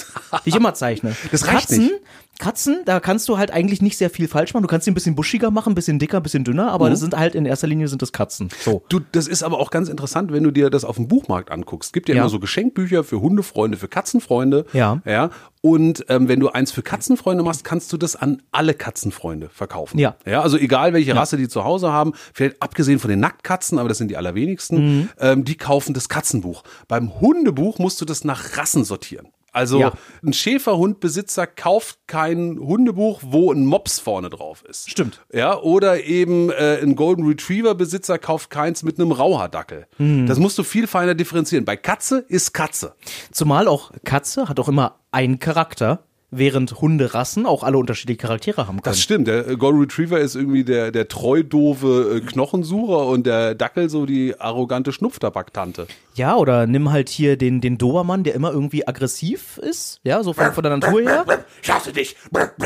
[0.45, 1.15] die ich immer zeichne.
[1.31, 1.95] Das reicht Katzen, nicht.
[2.39, 4.63] Katzen, da kannst du halt eigentlich nicht sehr viel falsch machen.
[4.63, 6.99] Du kannst sie ein bisschen buschiger machen, ein bisschen dicker, ein bisschen dünner, aber das
[7.01, 8.49] sind halt in erster Linie sind das Katzen.
[8.61, 8.83] So.
[8.89, 11.89] Du, das ist aber auch ganz interessant, wenn du dir das auf dem Buchmarkt anguckst.
[11.89, 12.23] Es gibt ja, Ja.
[12.23, 14.65] immer so Geschenkbücher für Hundefreunde, für Katzenfreunde.
[14.73, 15.01] Ja.
[15.05, 15.31] Ja.
[15.61, 19.99] Und ähm, wenn du eins für Katzenfreunde machst, kannst du das an alle Katzenfreunde verkaufen.
[19.99, 20.17] Ja.
[20.27, 20.43] Ja.
[20.43, 23.97] Also egal welche Rasse die zu Hause haben, vielleicht abgesehen von den Nacktkatzen, aber das
[23.99, 25.09] sind die allerwenigsten, Mhm.
[25.21, 26.65] ähm, die kaufen das Katzenbuch.
[26.95, 29.27] Beim Hundebuch musst du das nach Rassen sortieren.
[29.51, 29.93] Also Ja.
[30.25, 34.89] ein Schäferhundbesitzer kauft kein Hundebuch, wo ein Mops vorne drauf ist.
[34.89, 35.25] Stimmt.
[35.33, 39.89] Ja, oder eben äh, ein Golden Retriever Besitzer kauft keins mit einem Rauhaardackel.
[39.99, 40.27] Mhm.
[40.27, 41.65] Das musst du viel feiner differenzieren.
[41.65, 42.95] Bei Katze ist Katze.
[43.33, 46.05] Zumal auch Katze hat auch immer einen Charakter,
[46.37, 48.93] während Hunderassen auch alle unterschiedliche Charaktere haben können.
[48.93, 49.29] Das stimmt.
[49.29, 53.89] Der äh, Golden Retriever ist irgendwie der, der treu doofe äh, Knochensucher und der Dackel
[53.91, 55.87] so die arrogante Schnupftabaktante.
[56.15, 60.33] Ja, oder nimm halt hier den, den Dobermann, der immer irgendwie aggressiv ist, ja, so
[60.33, 61.25] von, von der Natur her.
[61.63, 62.17] Ich hasse dich.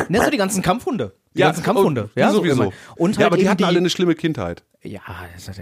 [0.08, 1.12] Ne, so die ganzen Kampfhunde.
[1.34, 2.02] Die ganzen Kampfhunde.
[2.04, 2.72] und- ja, die sowieso.
[2.96, 4.64] Und halt ja, aber die hatten alle eine schlimme Kindheit.
[4.82, 5.00] Ja,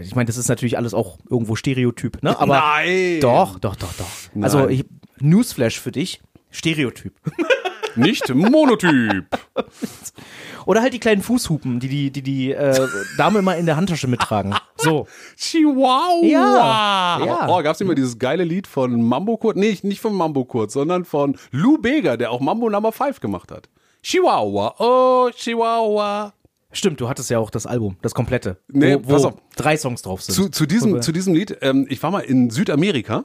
[0.02, 2.38] ich meine, das ist natürlich alles auch irgendwo Stereotyp, ne?
[2.38, 3.20] Aber Nein.
[3.20, 4.42] Doch, doch, doch, doch.
[4.42, 4.70] Also Nein.
[4.70, 4.84] ich,
[5.20, 7.14] Newsflash für dich, Stereotyp.
[7.96, 9.24] Nicht Monotyp.
[10.66, 14.08] Oder halt die kleinen Fußhupen, die die die, die äh, Dame immer in der Handtasche
[14.08, 14.54] mittragen.
[14.76, 15.06] So.
[15.36, 16.22] Chihuahua.
[16.24, 17.48] Ja, ja.
[17.48, 19.56] Oh, gab's immer dieses geile Lied von Mambo Kurt?
[19.56, 23.50] Nee, nicht von Mambo Kurt, sondern von Lou Bega, der auch Mambo Number 5 gemacht
[23.50, 23.68] hat.
[24.02, 26.32] Chihuahua, oh, Chihuahua.
[26.72, 29.34] Stimmt, du hattest ja auch das Album, das komplette, Nee, wo, pass wo auf.
[29.56, 30.34] drei Songs drauf sind.
[30.34, 33.24] Zu, zu, diesem, zu diesem Lied, ähm, ich war mal in Südamerika.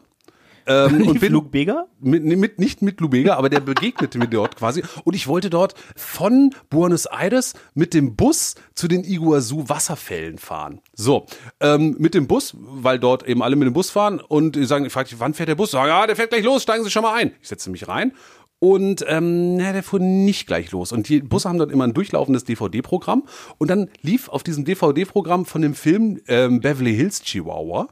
[0.72, 1.88] Ähm, und bin Luke Bega?
[2.02, 4.84] mit, mit, nicht mit Lubega, aber der begegnete mir dort quasi.
[5.04, 10.82] Und ich wollte dort von Buenos Aires mit dem Bus zu den Iguazu Wasserfällen fahren.
[10.94, 11.26] So,
[11.60, 14.94] ähm, mit dem Bus, weil dort eben alle mit dem Bus fahren und sagen, ich
[14.94, 15.72] frage, wann fährt der Bus?
[15.72, 17.34] Sagen, ja, der fährt gleich los, steigen Sie schon mal ein.
[17.42, 18.14] Ich setze mich rein.
[18.60, 20.92] Und ähm, na, der fuhr nicht gleich los.
[20.92, 23.24] Und die Busse haben dann immer ein durchlaufendes DVD-Programm.
[23.58, 27.88] Und dann lief auf diesem DVD-Programm von dem Film ähm, Beverly Hills Chihuahua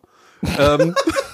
[0.59, 0.93] ähm,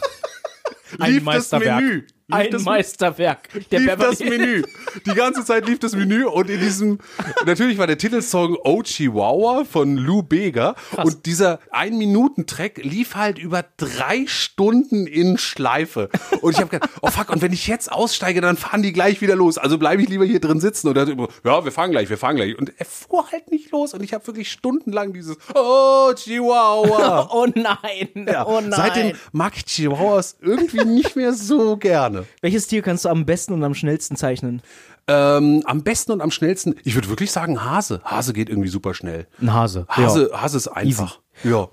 [0.99, 1.51] lief das.
[1.51, 2.08] Menü.
[2.31, 3.49] Ein das Meisterwerk.
[3.69, 4.63] Der lief Beverly das Menü.
[5.05, 6.97] Die ganze Zeit lief das Menü und in diesem,
[7.45, 13.63] natürlich war der Titelsong Oh Chihuahua von Lou Bega und dieser Ein-Minuten-Track lief halt über
[13.77, 16.09] drei Stunden in Schleife.
[16.41, 19.21] Und ich habe gedacht, oh fuck, und wenn ich jetzt aussteige, dann fahren die gleich
[19.21, 19.59] wieder los.
[19.59, 22.38] Also bleibe ich lieber hier drin sitzen und immer, ja, wir fahren gleich, wir fahren
[22.38, 22.57] gleich.
[22.57, 27.29] Und er fuhr halt nicht los und ich habe wirklich stundenlang dieses Oh Chihuahua.
[27.35, 28.29] Oh nein.
[28.45, 28.71] Oh nein.
[28.71, 32.14] Seitdem mag ich Chihuahuas irgendwie nicht mehr so gerne.
[32.41, 34.62] Welches Tier kannst du am besten und am schnellsten zeichnen?
[35.08, 38.01] Ähm, am besten und am schnellsten, ich würde wirklich sagen Hase.
[38.04, 39.28] Hase geht irgendwie super schnell.
[39.41, 39.86] Ein Hase.
[39.89, 41.19] Hase, Hase ist einfach.
[41.43, 41.67] Ja.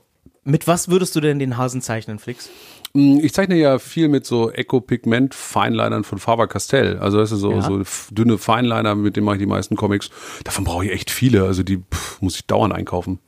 [0.44, 2.50] Mit was würdest du denn den Hasen zeichnen, Flix?
[2.94, 6.98] Mm, Ich zeichne ja viel mit so Eco-Pigment-Feinlinern von Faber-Castell.
[6.98, 7.62] Also das ist so, Ja.
[7.62, 10.10] so dünne Feinliner, mit denen mache ich die meisten Comics.
[10.44, 11.44] Davon brauche ich echt viele.
[11.44, 13.20] Also die pff, muss ich dauernd einkaufen.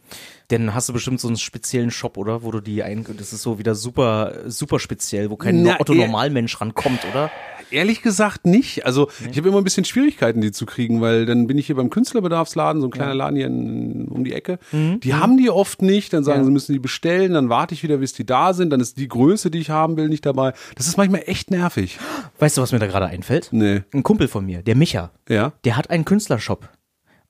[0.51, 2.43] Denn hast du bestimmt so einen speziellen Shop, oder?
[2.43, 5.95] Wo du die ein, das ist so wieder super, super speziell, wo kein Na, Otto
[5.95, 7.31] eher- Normalmensch rankommt, oder?
[7.71, 8.85] Ehrlich gesagt nicht.
[8.87, 11.75] Also ich habe immer ein bisschen Schwierigkeiten, die zu kriegen, weil dann bin ich hier
[11.77, 14.59] beim Künstlerbedarfsladen, so ein kleiner Laden hier in, um die Ecke.
[14.73, 16.43] Die haben die oft nicht, dann sagen Mhm.
[16.43, 16.47] Ja.
[16.47, 19.09] sie müssen die bestellen, dann warte ich wieder, bis die da sind, dann ist die
[19.09, 20.53] Größe, die ich haben will, nicht dabei.
[20.77, 21.99] Das ist manchmal echt nervig.
[22.39, 23.49] Weißt du, was mir da gerade einfällt?
[23.51, 23.83] Nee.
[23.95, 25.53] Ein Kumpel von mir, der Micha, Ja.
[25.65, 26.69] der hat einen Künstlershop.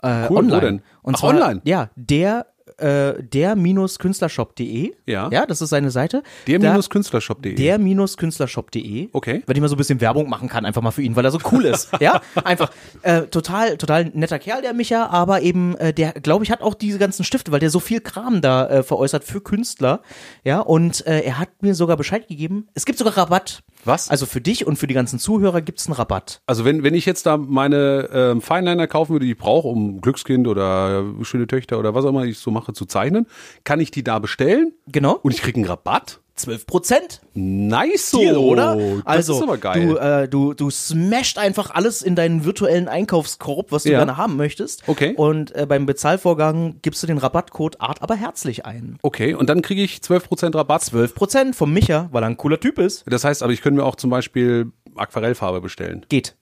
[0.02, 0.60] Äh, Cool, wo online.
[0.60, 0.82] denn?
[1.02, 1.62] Und Ach, zwar, online?
[1.64, 2.46] Ja, der,
[2.78, 4.92] äh, der-künstlershop.de.
[5.06, 5.28] Ja.
[5.30, 6.22] Ja, das ist seine Seite.
[6.46, 7.54] Der Da- minus Künstlershop.de.
[7.54, 9.08] der-künstlershop.de.
[9.12, 9.42] Okay.
[9.46, 11.30] Wenn ich mal so ein bisschen Werbung machen kann, einfach mal für ihn, weil er
[11.30, 11.90] so cool ist.
[12.00, 12.70] ja, einfach
[13.02, 16.74] äh, total, total netter Kerl, der Micha, aber eben, äh, der, glaube ich, hat auch
[16.74, 20.00] diese ganzen Stifte, weil der so viel Kram da äh, veräußert für Künstler.
[20.44, 22.68] Ja, und äh, er hat mir sogar Bescheid gegeben.
[22.74, 23.62] Es gibt sogar Rabatt.
[23.84, 24.08] Was?
[24.08, 26.40] Also für dich und für die ganzen Zuhörer gibt's einen Rabatt.
[26.46, 30.00] Also wenn, wenn ich jetzt da meine ähm, Feinliner kaufen würde, die ich brauche, um
[30.00, 33.26] Glückskind oder äh, schöne Töchter oder was auch immer ich so mache zu zeichnen,
[33.64, 35.18] kann ich die da bestellen Genau.
[35.22, 36.20] und ich kriege einen Rabatt.
[36.36, 37.20] 12 Prozent.
[37.34, 38.18] Nice so.
[38.18, 38.74] Deal, oder?
[38.74, 39.86] Das also, ist aber geil.
[39.86, 43.98] Du, äh, du, du smasht einfach alles in deinen virtuellen Einkaufskorb, was du Ja.
[44.00, 44.82] gerne haben möchtest.
[44.88, 45.14] Okay.
[45.16, 48.98] Und äh, beim Bezahlvorgang gibst du den Rabattcode Art aber herzlich ein.
[49.02, 50.82] okay, und dann kriege ich 12% Rabatt.
[50.82, 53.04] 12 Prozent vom Micha, weil er ein cooler Typ ist.
[53.06, 56.04] Das heißt aber, ich könnte mir auch zum Beispiel Aquarellfarbe bestellen.
[56.08, 56.34] Geht.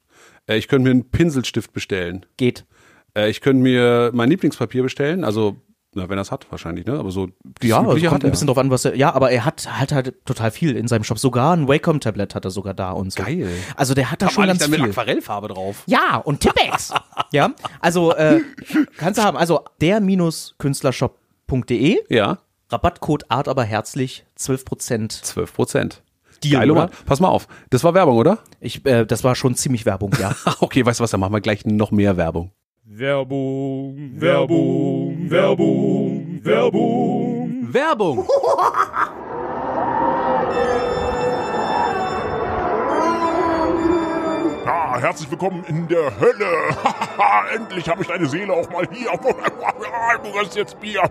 [0.46, 2.24] Äh, ich könnte mir einen Pinselstift bestellen.
[2.38, 2.64] Geht.
[3.14, 5.22] Äh, ich könnte mir mein Lieblingspapier bestellen.
[5.22, 5.56] Also,
[5.94, 6.98] na, wenn er es hat, wahrscheinlich, ne?
[6.98, 7.28] Aber so.
[7.62, 8.96] Ja, also kommt hat ein bisschen drauf an, was er.
[8.96, 11.18] Ja, aber er hat halt halt total viel in seinem Shop.
[11.18, 13.22] Sogar ein Wacom-Tablet hat er sogar da und so.
[13.22, 13.50] Geil.
[13.76, 14.88] Also der hat da Kann schon man ganz nicht dann viel.
[14.88, 15.82] mit Aquarellfarbe drauf.
[15.86, 16.94] Ja, und Tippex.
[17.32, 18.40] ja, also äh,
[18.96, 19.36] kannst du haben.
[19.36, 21.98] Also der-künstlershop.de.
[22.08, 22.38] Ja,
[22.70, 25.22] Rabattcode Art aber herzlich 12%.
[25.22, 25.98] 12%.
[26.42, 26.90] Deal, Geil, oder?
[27.06, 27.46] Pass mal auf.
[27.70, 28.38] Das war Werbung, oder?
[28.60, 30.34] Ich, äh, das war schon ziemlich Werbung, ja.
[30.60, 32.50] Okay, weißt du was, dann machen wir gleich noch mehr Werbung.
[32.84, 37.72] Werbung, Werbung, Werbung, Werbung.
[37.72, 38.28] Werbung!
[44.64, 46.46] Ah, herzlich willkommen in der Hölle.
[47.54, 49.10] Endlich habe ich deine Seele auch mal hier.
[50.22, 51.02] Du hast jetzt Bier.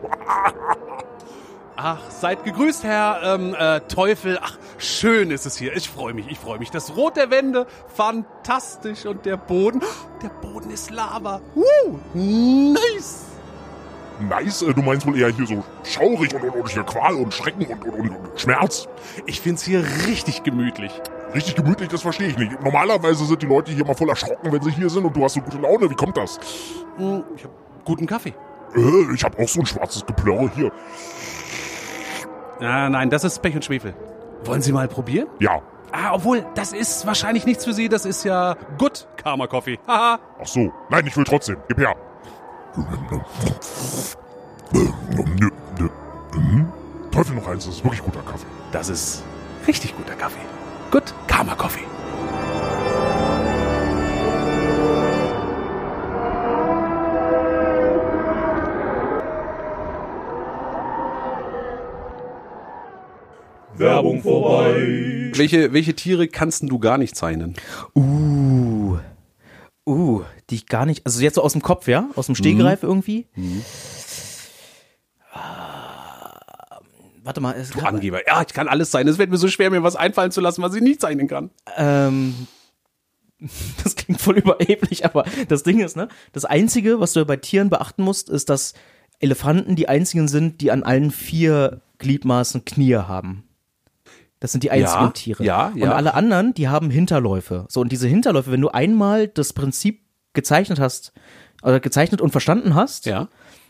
[1.75, 4.37] Ach, seid gegrüßt, Herr ähm, äh, Teufel.
[4.41, 5.75] Ach, schön ist es hier.
[5.75, 6.71] Ich freue mich, ich freue mich.
[6.71, 9.05] Das Rot der Wände, fantastisch.
[9.05, 9.81] Und der Boden,
[10.21, 11.41] der Boden ist Lava.
[11.55, 13.25] Woo, nice.
[14.29, 17.33] Nice, äh, du meinst wohl eher hier so schaurig und, und, und hier Qual und
[17.33, 18.87] Schrecken und, und, und Schmerz.
[19.25, 20.91] Ich find's hier richtig gemütlich.
[21.33, 22.61] Richtig gemütlich, das verstehe ich nicht.
[22.61, 25.33] Normalerweise sind die Leute hier mal voll erschrocken, wenn sie hier sind und du hast
[25.33, 25.89] so gute Laune.
[25.89, 26.39] Wie kommt das?
[26.97, 27.51] Hm, Ich hab
[27.85, 28.33] guten Kaffee.
[28.75, 30.71] Äh, ich habe auch so ein schwarzes Geplörre hier.
[32.59, 33.95] Ah, nein, das ist Pech und Schwefel.
[34.45, 35.27] Wollen Sie mal probieren?
[35.39, 35.61] Ja.
[35.91, 37.89] Ah, obwohl, das ist wahrscheinlich nichts für Sie.
[37.89, 39.77] Das ist ja Good Karma Coffee.
[39.87, 40.19] Haha.
[40.41, 40.71] Ach so.
[40.89, 41.57] Nein, ich will trotzdem.
[41.67, 41.95] Gib her.
[46.33, 46.71] Mhm.
[47.11, 48.45] Teufel noch eins, das ist wirklich guter Kaffee.
[48.71, 49.23] Das ist
[49.67, 50.39] richtig guter Kaffee.
[50.91, 51.83] Good Karma Coffee.
[63.81, 65.31] Werbung vorbei.
[65.33, 67.55] Welche, welche Tiere kannst du gar nicht zeichnen?
[67.95, 68.97] Uh.
[69.85, 71.05] Uh, die ich gar nicht.
[71.05, 72.09] Also jetzt so aus dem Kopf, ja?
[72.15, 73.27] Aus dem Stegreif irgendwie?
[75.33, 76.79] Ah,
[77.23, 78.25] Warte mal, es Du Angeber.
[78.27, 79.07] Ja, ich kann alles sein.
[79.07, 81.51] Es wird mir so schwer, mir was einfallen zu lassen, was ich nicht zeichnen kann.
[81.77, 82.47] Ähm,
[83.83, 86.07] das klingt voll überheblich, aber das Ding ist, ne?
[86.31, 88.73] Das Einzige, was du bei Tieren beachten musst, ist, dass
[89.19, 93.43] Elefanten die einzigen sind, die an allen vier Gliedmaßen Knie haben.
[94.41, 95.43] Das sind die einzigen Ja, Tiere.
[95.45, 95.85] ja, ja.
[95.85, 97.65] Und alle anderen, die haben Hinterläufe.
[97.69, 100.01] So, und diese Hinterläufe, wenn du einmal das Prinzip
[100.33, 101.13] gezeichnet hast,
[101.63, 103.27] oder gezeichnet und verstanden hast, Ja.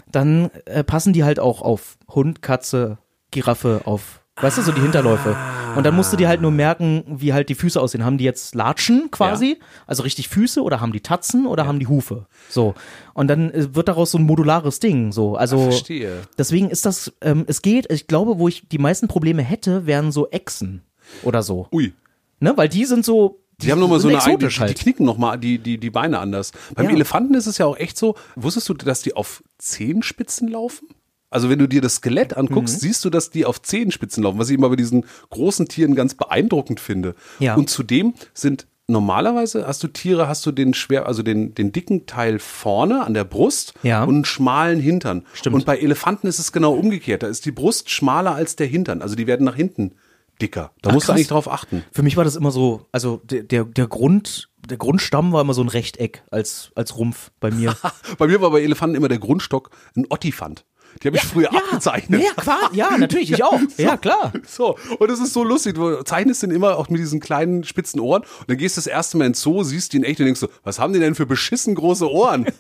[0.10, 2.98] dann äh, passen die halt auch auf Hund, Katze,
[3.32, 5.36] Giraffe, auf, weißt du, so die Hinterläufe.
[5.76, 8.04] Und dann musst du dir halt nur merken, wie halt die Füße aussehen.
[8.04, 11.88] Haben die jetzt Latschen quasi, also richtig Füße, oder haben die Tatzen oder haben die
[11.88, 12.28] Hufe?
[12.50, 12.76] So.
[13.14, 15.12] Und dann äh, wird daraus so ein modulares Ding.
[15.12, 15.64] So, also.
[15.64, 16.22] Verstehe.
[16.38, 20.12] Deswegen ist das, ähm, es geht, ich glaube, wo ich die meisten Probleme hätte, wären
[20.12, 20.82] so Echsen
[21.24, 21.68] oder so.
[21.72, 21.94] Ui.
[22.40, 22.54] Ne?
[22.56, 23.38] Weil die sind so.
[23.62, 24.72] Die haben nochmal so eine eigene, die, halt.
[24.72, 26.52] die knicken nochmal die, die, die Beine anders.
[26.74, 26.92] Beim Ja.
[26.94, 30.88] Elefanten ist es ja auch echt so, wusstest du, dass die auf Zehenspitzen laufen?
[31.32, 32.80] Also wenn du dir das Skelett anguckst, Mhm.
[32.82, 36.14] siehst du, dass die auf Zehenspitzen laufen, was ich immer bei diesen großen Tieren ganz
[36.14, 37.16] beeindruckend finde.
[37.40, 37.56] Ja.
[37.56, 42.06] Und zudem sind normalerweise hast du Tiere, hast du den schwer, also den, den dicken
[42.06, 44.04] Teil vorne an der Brust Ja.
[44.04, 45.26] und einen schmalen Hintern.
[45.34, 45.56] Stimmt.
[45.56, 47.24] Und bei Elefanten ist es genau umgekehrt.
[47.24, 49.02] Da ist die Brust schmaler als der Hintern.
[49.02, 49.94] Also die werden nach hinten
[50.42, 50.72] dicker.
[50.82, 51.84] Da musst du eigentlich drauf achten.
[51.94, 55.54] Für mich war das immer so, also der, der, der Grund, der Grundstamm war immer
[55.54, 57.76] so ein Rechteck als, als Rumpf bei mir.
[58.18, 60.66] Bei mir war bei Elefanten immer der Grundstock ein Ottifant.
[61.02, 62.22] Die habe ich früher abgezeichnet.
[62.24, 63.60] Ja, klar, ja, natürlich, ich auch.
[63.78, 64.34] Ja, klar.
[64.48, 68.00] So, und es ist so lustig, du zeichnest den immer auch mit diesen kleinen spitzen
[68.00, 70.40] Ohren und dann gehst du das erste Mal ins Zoo, siehst ihn echt und denkst
[70.42, 72.46] so, was haben die denn für beschissen große Ohren?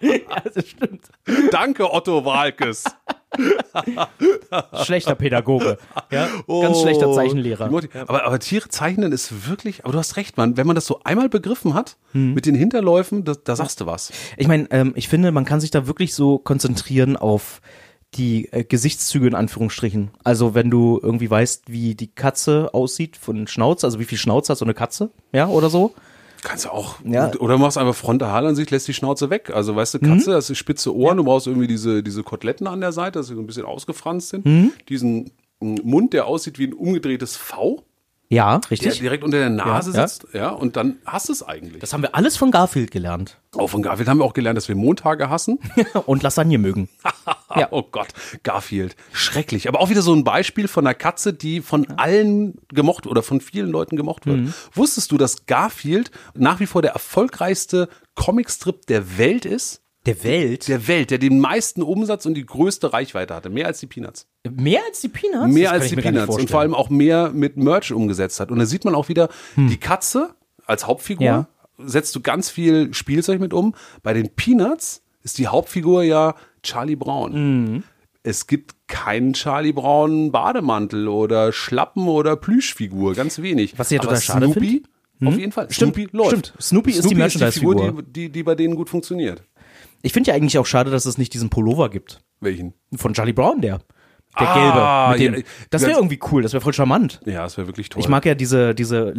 [0.00, 1.06] Ja, das stimmt.
[1.50, 2.84] Danke, Otto Walkes.
[4.84, 5.78] Schlechter Pädagoge.
[6.10, 7.66] Ja, ganz schlechter Zeichenlehrer.
[7.68, 10.74] Die Moti- Aber, aber Tiere zeichnen ist wirklich, aber du hast recht, Mann, wenn man
[10.76, 12.34] das so einmal begriffen hat, Hm.
[12.34, 14.12] mit den Hinterläufen, da, da sagst du was.
[14.36, 17.60] Ich meine, ähm, ich finde, man kann sich da wirklich so konzentrieren auf
[18.14, 20.10] die äh, Gesichtszüge in Anführungsstrichen.
[20.24, 24.48] Also wenn du irgendwie weißt, wie die Katze aussieht von Schnauz, also wie viel Schnauz
[24.48, 25.94] hat so eine Katze, ja, oder so.
[26.42, 27.32] Kannst du auch, Ja.
[27.38, 29.50] oder machst einfach Frontalansicht, lässt die Schnauze weg.
[29.52, 30.06] Also weißt du, Mhm.
[30.18, 33.28] Katze, das ist spitze Ohren, du brauchst irgendwie diese, diese Koteletten an der Seite, dass
[33.28, 34.44] sie so ein bisschen ausgefranst sind.
[34.46, 34.72] Mhm.
[34.88, 37.82] Diesen Mund, der aussieht wie ein umgedrehtes V,
[38.28, 38.98] Ja, der richtig.
[38.98, 40.08] direkt unter der Nase Ja, ja.
[40.08, 40.26] sitzt.
[40.32, 41.80] Ja, und dann hast du es eigentlich.
[41.80, 43.38] Das haben wir alles von Garfield gelernt.
[43.54, 45.58] Auch von Garfield haben wir auch gelernt, dass wir Montage hassen.
[46.06, 46.88] Und Lasagne mögen.
[47.54, 47.68] Ja.
[47.70, 48.08] Oh Gott,
[48.42, 48.96] Garfield.
[49.12, 49.66] Schrecklich.
[49.68, 53.40] Aber auch wieder so ein Beispiel von einer Katze, die von allen gemocht oder von
[53.40, 54.38] vielen Leuten gemocht wird.
[54.40, 54.54] Mhm.
[54.74, 59.80] Wusstest du, dass Garfield nach wie vor der erfolgreichste Comicstrip der Welt ist?
[60.06, 60.68] Der Welt.
[60.68, 63.50] Der Welt, der den meisten Umsatz und die größte Reichweite hatte.
[63.50, 64.26] Mehr als die Peanuts.
[64.50, 65.52] mehr als die Peanuts?
[65.52, 66.36] Mehr als die Peanuts.
[66.36, 68.50] Und vor allem auch mehr mit Merch umgesetzt hat.
[68.50, 70.34] Und da sieht man auch wieder, die Katze
[70.66, 71.48] als Hauptfigur Ja.
[71.78, 73.74] setzt du ganz viel Spielzeug mit um.
[74.02, 77.82] Bei den Peanuts ist die Hauptfigur ja Charlie Brown.
[78.22, 83.78] Es gibt keinen Charlie Brown Bademantel oder Schlappen oder Plüschfigur, ganz wenig.
[83.78, 84.82] Was Aber total schade Snoopy,
[85.24, 85.70] auf jeden Fall.
[85.70, 86.30] Stimmt, Snoopy läuft.
[86.30, 86.52] stimmt.
[86.60, 88.02] Snoopy ist die Figur, Merchandise-Figur.
[88.02, 89.42] die, die, die bei denen gut funktioniert.
[90.06, 92.20] Ich finde ja eigentlich auch schade, dass es nicht diesen Pullover gibt.
[92.40, 92.74] Welchen?
[92.94, 93.80] Von Charlie Brown, der.
[94.38, 95.24] Der Ah, gelbe.
[95.32, 97.20] Mit dem, ja, das wäre irgendwie cool, das wäre voll charmant.
[97.24, 98.00] Ja, das wäre wirklich toll.
[98.02, 99.12] Ich mag ja diese, diese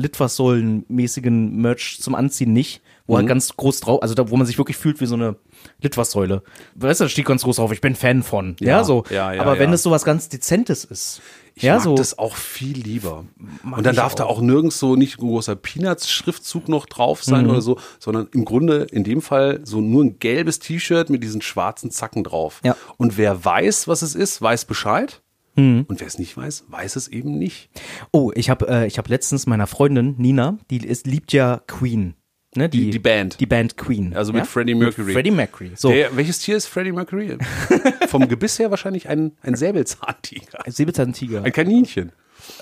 [0.62, 3.17] Litfaßsäulen-mäßigen Merch zum Anziehen nicht, wo Mhm.
[3.17, 5.36] halt ganz groß drauf, also da, wo man sich wirklich fühlt wie so eine
[5.82, 6.43] Litfaßsäule.
[6.76, 8.56] Weißt du, da steht ganz groß drauf, ich bin Fan von.
[8.60, 9.04] Ja, Ja, so.
[9.10, 11.21] ja, ja, Aber wenn es sowas ganz Dezentes ist.
[11.57, 11.95] Ich ja, mag so.
[11.95, 13.25] das auch viel lieber.
[13.63, 17.49] Und dann darf da auch nirgends so nicht ein großer Peanuts-Schriftzug noch drauf sein Mhm.
[17.49, 21.41] oder so, sondern im Grunde in dem Fall so nur ein gelbes T-Shirt mit diesen
[21.41, 22.61] schwarzen Zacken drauf.
[22.63, 22.75] Ja.
[22.97, 25.21] Und wer weiß, was es ist, weiß Bescheid.
[25.55, 25.85] Mhm.
[25.87, 27.71] Und wer es nicht weiß, weiß es eben nicht.
[28.11, 32.13] Oh, ich habe äh, ich hab letztens meiner Freundin Nina, die ist, liebt ja Queen.
[32.57, 33.39] Ne, die, Die- die Band.
[33.39, 34.15] Die Band Queen.
[34.15, 35.13] Also mit Freddie Mercury.
[35.13, 35.71] Freddie Mercury.
[35.75, 35.89] So.
[35.89, 37.37] Der, welches Tier ist Freddie Mercury?
[38.07, 40.59] Vom Gebiss her wahrscheinlich ein, ein Säbelzahntiger.
[40.67, 41.43] Säbelzahntiger.
[41.43, 42.11] Ein Kaninchen.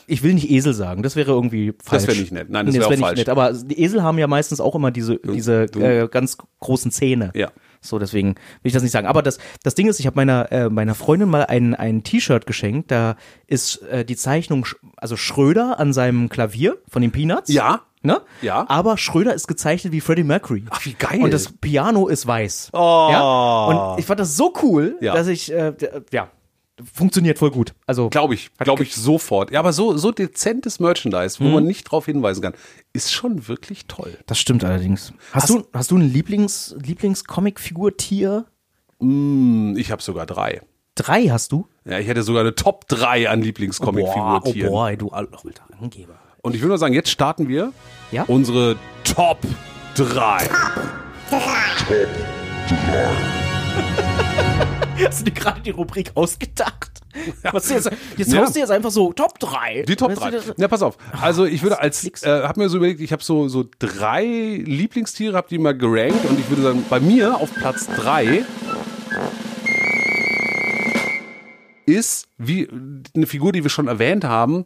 [0.07, 2.07] Ich will nicht Esel sagen, das wäre irgendwie falsch.
[2.07, 2.49] wär nicht nett.
[2.49, 3.17] Nein, das Nee, wär auch wär nicht falsch.
[3.19, 3.29] nett.
[3.29, 7.31] Aber die Esel haben ja meistens auch immer diese, diese du- äh, ganz großen Zähne.
[7.35, 7.51] Ja.
[7.81, 9.05] So, deswegen will ich das nicht sagen.
[9.05, 12.47] Aber das, das Ding ist, ich habe meiner, äh, meiner Freundin mal ein, ein T-Shirt
[12.47, 12.89] geschenkt.
[12.89, 14.65] Da ist äh, die Zeichnung,
[14.97, 17.51] also Schröder an seinem Klavier von den Peanuts.
[17.53, 17.81] Ja.
[18.05, 18.21] Ne?
[18.41, 18.65] Ja.
[18.69, 20.63] Aber Schröder ist gezeichnet wie Freddie Mercury.
[20.69, 21.21] Ach, wie geil.
[21.21, 22.69] Und das Piano ist weiß.
[22.73, 23.07] Oh.
[23.11, 23.65] Ja?
[23.93, 25.13] Und ich fand das so cool, Ja.
[25.13, 25.73] dass ich, äh,
[26.11, 26.29] ja,
[26.93, 27.73] funktioniert voll gut.
[27.87, 29.49] Also, Glaube ich, glaube ich sofort.
[29.51, 31.53] Ja, aber so, so dezentes Merchandise, wo Mhm.
[31.53, 32.53] man nicht drauf hinweisen kann,
[32.93, 34.17] ist schon wirklich toll.
[34.25, 35.13] Das stimmt allerdings.
[35.31, 38.45] Hast, du, hast du ein Lieblings, Lieblings-Comic-Figur-Tier?
[38.99, 40.61] Hm, Ich habe sogar drei.
[40.95, 41.67] Drei hast du?
[41.83, 45.63] Ja, ich hätte sogar eine Top 3 an Boah, oh boah, ey, du al- alter
[45.81, 46.15] Angeber.
[46.45, 47.73] Und ich würde mal sagen, jetzt starten wir
[48.11, 48.23] Ja?
[48.27, 49.39] unsere Top
[49.95, 50.47] 3.
[55.03, 57.01] Hast du dir gerade die Rubrik ausgedacht?
[57.51, 58.41] Was jetzt, jetzt Ja.
[58.43, 59.85] haust du jetzt einfach so Top 3.
[59.87, 60.31] Die Top Weißt du, 3.
[60.31, 60.99] das- Ja, pass auf.
[61.19, 64.23] Also ich würde als, äh, habe mir so überlegt, ich habe so, so drei
[64.63, 68.43] Lieblingstiere, habe die mal gerankt und ich würde sagen, bei mir auf Platz 3
[71.87, 72.69] ist wie
[73.15, 74.65] eine Figur, die wir schon erwähnt haben,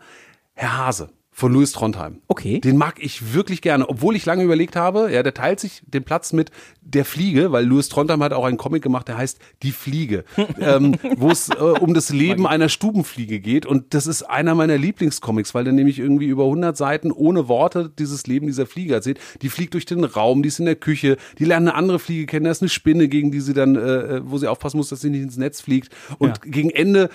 [0.56, 1.10] Herr Hase
[1.40, 2.22] von Louis Trondheim.
[2.28, 2.60] Okay.
[2.60, 6.04] Den mag ich wirklich gerne, obwohl ich lange überlegt habe, ja, der teilt sich den
[6.04, 6.52] Platz mit
[6.94, 10.24] der Fliege, weil Louis Trondheim hat auch einen Comic gemacht, der heißt Die Fliege,
[10.60, 13.66] ähm, wo es äh, um das Leben einer Stubenfliege geht.
[13.66, 17.92] Und das ist einer meiner Lieblingscomics, weil der nämlich irgendwie über 100 Seiten ohne Worte
[17.98, 19.20] dieses Leben dieser Fliege erzählt.
[19.42, 22.26] Die fliegt durch den Raum, die ist in der Küche, die lernen eine andere Fliege
[22.26, 25.02] kennen, da ist eine Spinne, gegen die sie dann, äh, wo sie aufpassen muss, dass
[25.02, 25.94] sie nicht ins Netz fliegt.
[26.18, 27.10] Und gegen Ende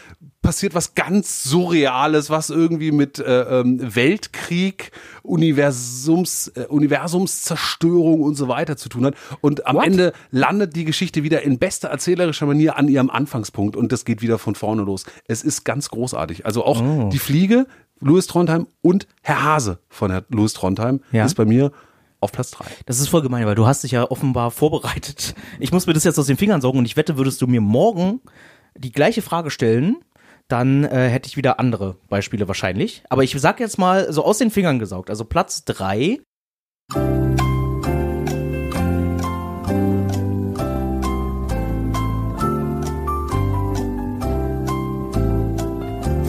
[0.44, 4.92] passiert was ganz Surreales, was irgendwie mit äh, ähm, Weltkrieg,
[5.24, 9.14] Universums, äh, Universumszerstörung und so weiter zu tun hat.
[9.40, 13.90] Und am Ende landet die Geschichte wieder in bester erzählerischer Manier an ihrem Anfangspunkt und
[13.92, 15.04] das geht wieder von vorne los.
[15.26, 16.46] Es ist ganz großartig.
[16.46, 17.66] Also auch die Fliege
[18.00, 21.24] Louis Trondheim und Herr Hase von Herr Louis Trondheim Ja.
[21.24, 21.72] ist bei mir
[22.20, 22.66] auf Platz drei.
[22.86, 25.34] Das ist voll gemein, weil du hast dich ja offenbar vorbereitet.
[25.58, 27.60] Ich muss mir das jetzt aus den Fingern saugen und ich wette, würdest du mir
[27.60, 28.20] morgen
[28.76, 29.96] die gleiche Frage stellen,
[30.48, 33.02] dann äh, hätte ich wieder andere Beispiele wahrscheinlich.
[33.08, 35.10] Aber ich sag jetzt mal so aus den Fingern gesaugt.
[35.10, 36.20] Also Platz drei.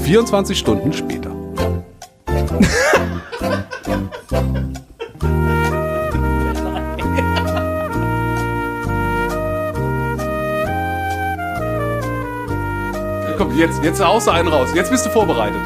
[0.06, 1.36] 24 Stunden später.
[13.38, 14.70] Komm, jetzt, jetzt du einen raus.
[14.74, 15.60] Jetzt bist du vorbereitet.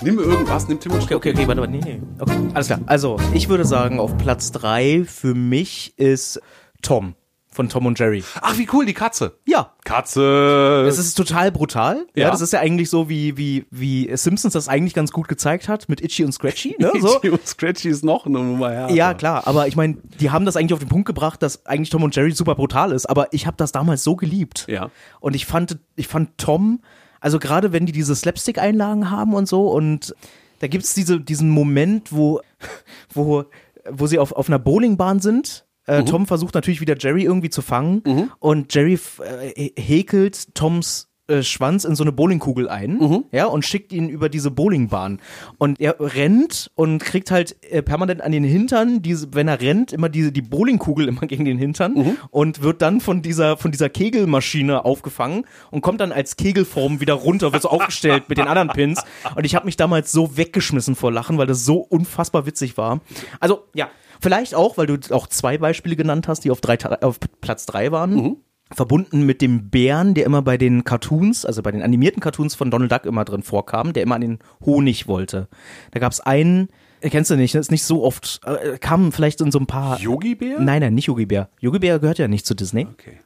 [0.00, 2.00] Nimm irgendwas, nimm Tim Okay, okay, okay, warte, warte, nee, nee.
[2.20, 2.80] Okay, alles klar.
[2.86, 6.40] Also, ich würde sagen, auf Platz drei für mich ist
[6.80, 7.14] Tom
[7.58, 8.22] von Tom und Jerry.
[8.40, 9.32] Ach, wie cool, die Katze.
[9.44, 10.86] Ja, Katze.
[10.88, 12.06] Es ist total brutal.
[12.14, 12.26] Ja.
[12.26, 12.30] Ja.
[12.30, 15.88] das ist ja eigentlich so, wie, wie, wie Simpsons das eigentlich ganz gut gezeigt hat
[15.88, 16.76] mit Itchy und Scratchy.
[16.78, 16.92] Ne?
[17.00, 17.16] So.
[17.16, 18.94] Itchy und Scratchy ist noch eine Nummer härter.
[18.94, 21.90] Ja, klar, aber ich meine, die haben das eigentlich auf den Punkt gebracht, dass eigentlich
[21.90, 24.66] Tom und Jerry super brutal ist, aber ich habe das damals so geliebt.
[24.68, 24.92] Ja.
[25.18, 26.80] Und ich fand, ich fand Tom,
[27.18, 30.14] also gerade wenn die diese Slapstick-Einlagen haben und so, und
[30.60, 32.40] da gibt's diese, diesen Moment, wo,
[33.12, 33.46] wo,
[33.90, 35.64] wo sie auf, auf einer Bowlingbahn sind.
[35.88, 41.42] Äh, Tom versucht natürlich wieder Jerry irgendwie zu fangen und Jerry äh, häkelt Toms äh,
[41.42, 42.98] Schwanz in so eine Bowlingkugel ein,
[43.32, 45.20] ja, und schickt ihn über diese Bowlingbahn.
[45.58, 49.92] Und er rennt und kriegt halt äh, permanent an den Hintern, diese, wenn er rennt,
[49.92, 53.90] immer diese, die Bowlingkugel immer gegen den Hintern und wird dann von dieser, von dieser
[53.90, 58.68] Kegelmaschine aufgefangen und kommt dann als Kegelform wieder runter, wird so aufgestellt mit den anderen
[58.68, 59.02] Pins.
[59.36, 63.00] Und ich habe mich damals so weggeschmissen vor Lachen, weil das so unfassbar witzig war.
[63.38, 63.88] Also, ja,
[64.20, 67.92] vielleicht auch, weil du auch zwei Beispiele genannt hast, die auf, drei, auf Platz drei
[67.92, 68.36] waren
[68.70, 72.70] verbunden mit dem Bären, der immer bei den Cartoons, also bei den animierten Cartoons von
[72.70, 75.48] Donald Duck immer drin vorkam, der immer an den Honig wollte.
[75.92, 76.68] Da gab's einen,
[77.00, 79.66] äh, kennst du nicht, das ist nicht so oft, äh, kam vielleicht in so ein
[79.66, 79.98] paar...
[79.98, 80.60] Yogi Bär?
[80.60, 81.48] Nein, nein, nicht Yogi Bär.
[81.60, 82.86] Yogi Bär gehört ja nicht zu Disney.
[82.92, 83.20] Okay.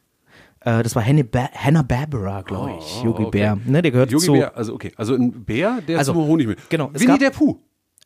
[0.60, 3.02] Äh, das war Hanna- Ba- Hanna-Barbera, glaube ich.
[3.02, 3.58] Yogi Bär.
[3.66, 4.32] Ne, der gehört Yogi zu...
[4.34, 4.92] Bär, also okay.
[4.96, 6.56] Also ein Bär, der Also, zum Honig will.
[6.68, 7.56] genau, es Winnie gab- der Puh.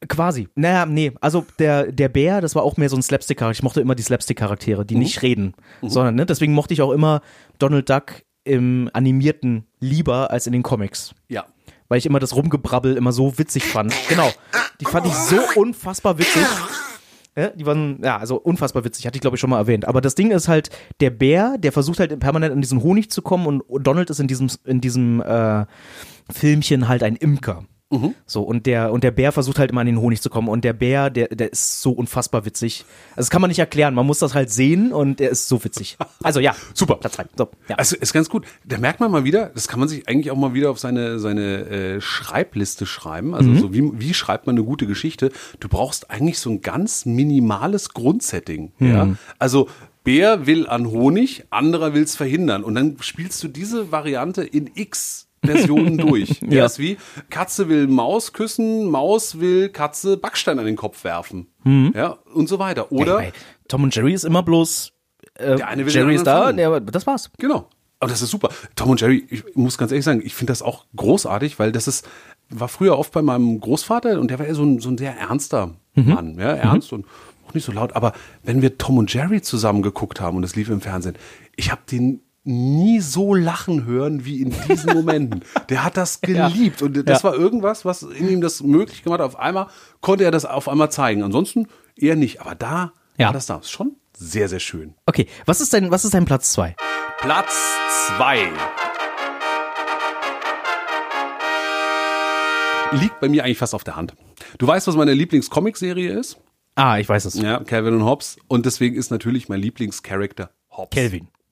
[0.08, 0.48] Quasi.
[0.54, 1.12] Naja, nee.
[1.20, 3.58] Also der, der Bär, das war auch mehr so ein Slapstick-Charakter.
[3.58, 5.54] Ich mochte immer die Slapstick-Charaktere, die nicht reden.
[5.82, 7.22] Sondern, ne, deswegen mochte ich auch immer
[7.58, 11.14] Donald Duck im Animierten lieber als in den Comics.
[11.28, 11.46] Ja.
[11.88, 13.94] Weil ich immer das Rumgebrabbel immer so witzig fand.
[14.08, 14.30] Genau.
[14.80, 16.42] Die fand ich so unfassbar witzig.
[17.38, 19.86] Ja, die waren, ja, also unfassbar witzig, hatte ich glaube ich schon mal erwähnt.
[19.86, 23.20] Aber das Ding ist halt, der Bär, der versucht halt permanent an diesen Honig zu
[23.20, 25.66] kommen und Donald ist in diesem, in diesem äh,
[26.30, 27.64] Filmchen halt ein Imker.
[28.26, 30.48] So, und der, und der Bär versucht halt immer an den Honig zu kommen.
[30.48, 32.84] Und der Bär, der, der ist so unfassbar witzig.
[33.10, 33.94] Also, das kann man nicht erklären.
[33.94, 35.96] Man muss das halt sehen und der ist so witzig.
[36.22, 36.56] Also, ja.
[36.74, 36.96] Super.
[36.96, 37.26] Platz drei.
[37.36, 37.76] So, ja.
[37.76, 38.44] Also ist ganz gut.
[38.64, 41.20] Da merkt man mal wieder, das kann man sich eigentlich auch mal wieder auf seine,
[41.20, 43.34] seine äh, Schreibliste schreiben.
[43.34, 43.58] Also Mhm.
[43.60, 45.30] so wie, wie schreibt man eine gute Geschichte?
[45.60, 48.72] Du brauchst eigentlich so ein ganz minimales Grundsetting.
[48.78, 48.90] Mhm.
[48.90, 49.08] Ja?
[49.38, 49.68] Also
[50.02, 52.64] Bär will an Honig, anderer will es verhindern.
[52.64, 56.40] Und dann spielst du diese Variante in X Versionen durch.
[56.42, 56.48] ja.
[56.48, 56.62] Ja.
[56.62, 56.96] Das ist wie
[57.30, 61.48] Katze will Maus küssen, Maus will Katze Backstein an den Kopf werfen.
[61.94, 62.92] Ja, und so weiter.
[62.92, 63.32] Oder Ey,
[63.66, 64.92] Tom und Jerry ist immer bloß,
[65.34, 67.30] äh, Der eine will Jerry ist da, aber das war's.
[67.38, 67.68] Genau.
[67.98, 68.50] Aber das ist super.
[68.76, 71.88] Tom und Jerry, ich muss ganz ehrlich sagen, ich finde das auch großartig, weil das
[71.88, 72.06] ist,
[72.50, 75.16] war früher oft bei meinem Großvater und der war eher so ein, so ein sehr
[75.16, 77.06] ernster Mann, ja, ernst und
[77.48, 77.96] auch nicht so laut.
[77.96, 81.16] Aber wenn wir Tom und Jerry zusammen geguckt haben und es lief im Fernsehen,
[81.56, 85.40] ich habe den nie so lachen hören wie in diesen Momenten.
[85.68, 87.28] Der hat das geliebt und das Ja.
[87.30, 89.26] war irgendwas, was in ihm das möglich gemacht hat.
[89.26, 89.66] Auf einmal
[90.00, 91.22] konnte er das auf einmal zeigen.
[91.22, 92.40] Ansonsten eher nicht.
[92.40, 93.26] Aber da Ja.
[93.26, 93.60] war das da.
[93.62, 94.94] Schon sehr, sehr schön.
[95.06, 96.76] Okay, was ist dein, was ist dein Platz zwei?
[97.18, 97.54] Platz
[98.16, 98.48] zwei
[102.92, 104.14] Liegt bei mir eigentlich fast auf der Hand.
[104.58, 106.38] Du weißt, was meine Lieblings-Comic-Serie ist?
[106.76, 107.34] Ah, ich weiß es.
[107.34, 108.36] Ja, Calvin und Hobbes.
[108.48, 110.90] Und deswegen ist natürlich mein Lieblingscharakter Hobbes.
[110.90, 111.28] Kelvin.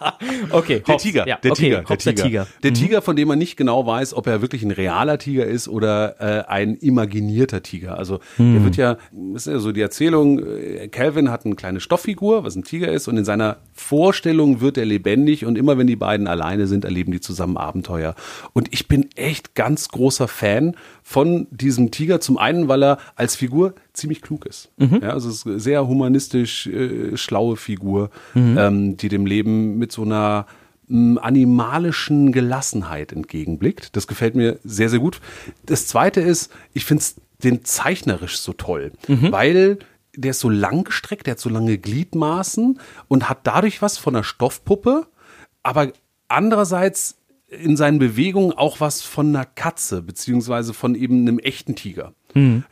[0.50, 1.02] okay, Der Hobbs.
[1.02, 2.44] Tiger, Ja, der okay, Tiger, Hobbs, der Tiger.
[2.44, 2.62] Mhm.
[2.62, 5.68] Der Tiger, von dem man nicht genau weiß, ob er wirklich ein realer Tiger ist
[5.68, 7.98] oder äh, ein imaginierter Tiger.
[7.98, 8.54] Also Mhm.
[8.54, 12.44] der wird ja, das ist ja so die Erzählung, äh, Calvin hat eine kleine Stofffigur,
[12.44, 15.96] was ein Tiger ist, und in seiner Vorstellung wird er lebendig und immer wenn die
[15.96, 18.14] beiden alleine sind, erleben die zusammen Abenteuer.
[18.52, 22.20] Und ich bin echt ganz großer Fan von diesem Tiger.
[22.20, 24.70] Zum einen, weil er als Figur ziemlich klug ist.
[24.76, 25.00] Mhm.
[25.02, 29.87] Ja, also es ist eine sehr humanistisch äh, schlaue Figur, ähm, die dem Leben mit
[29.92, 30.46] so einer
[30.88, 33.96] mh, animalischen Gelassenheit entgegenblickt.
[33.96, 35.20] Das gefällt mir sehr, sehr gut.
[35.66, 37.04] Das zweite ist, ich finde
[37.42, 39.78] den zeichnerisch so toll, weil
[40.16, 44.16] der ist so lang gestreckt, der hat so lange Gliedmaßen und hat dadurch was von
[44.16, 45.06] einer Stoffpuppe,
[45.62, 45.92] aber
[46.26, 52.12] andererseits in seinen Bewegungen auch was von einer Katze, beziehungsweise von eben einem echten Tiger.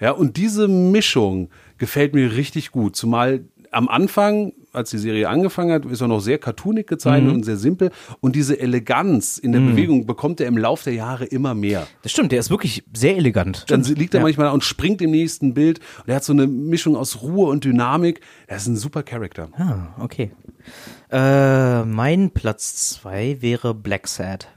[0.01, 2.97] Ja, und diese Mischung gefällt mir richtig gut.
[2.97, 3.45] Zumal
[3.77, 7.59] am Anfang, als die Serie angefangen hat, ist er noch sehr cartoonig gezeichnet und sehr
[7.59, 7.91] simpel.
[8.20, 11.87] Und diese Eleganz in der Bewegung bekommt er im Laufe der Jahre immer mehr.
[12.03, 13.66] Das stimmt, der ist wirklich sehr elegant.
[13.68, 15.81] Dann liegt er manchmal da und springt im nächsten Bild.
[16.01, 18.20] Und er hat so eine Mischung aus Ruhe und Dynamik.
[18.47, 19.51] Er ist ein super Charakter.
[19.59, 20.31] Ah, okay.
[21.11, 24.49] Äh, mein Platz zwei wäre Black Sad.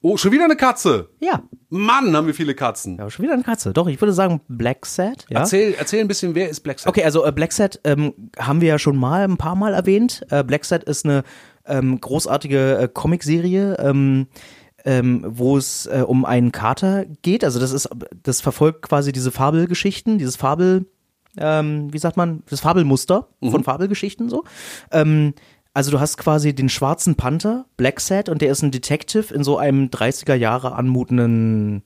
[0.00, 1.10] Oh, schon wieder eine Katze.
[1.20, 1.42] Ja.
[1.68, 2.98] Mann, haben wir viele Katzen.
[2.98, 3.72] Ja, schon wieder eine Katze.
[3.72, 5.26] Doch, ich würde sagen Black Sad.
[5.28, 5.40] Ja.
[5.40, 6.96] Erzähl, erzähl ein bisschen, wer ist Black Sabbath?
[6.96, 10.26] Okay, also äh, Black Sad ähm, haben wir ja schon mal ein paar Mal erwähnt.
[10.30, 11.22] Äh, Black Sad ist eine
[11.66, 14.26] ähm, großartige äh, Comicserie, ähm,
[14.84, 17.44] ähm, wo es äh, um einen Kater geht.
[17.44, 17.88] Also das ist,
[18.22, 20.86] das verfolgt quasi diese Fabelgeschichten, dieses Fabel,
[21.36, 24.44] ähm, wie sagt man, das Fabelmuster von Fabelgeschichten so.
[24.90, 25.34] Ähm,
[25.74, 29.44] also du hast quasi den schwarzen Panther, Black Sad, und der ist ein Detective in
[29.44, 31.82] so einem 30er Jahre anmutenden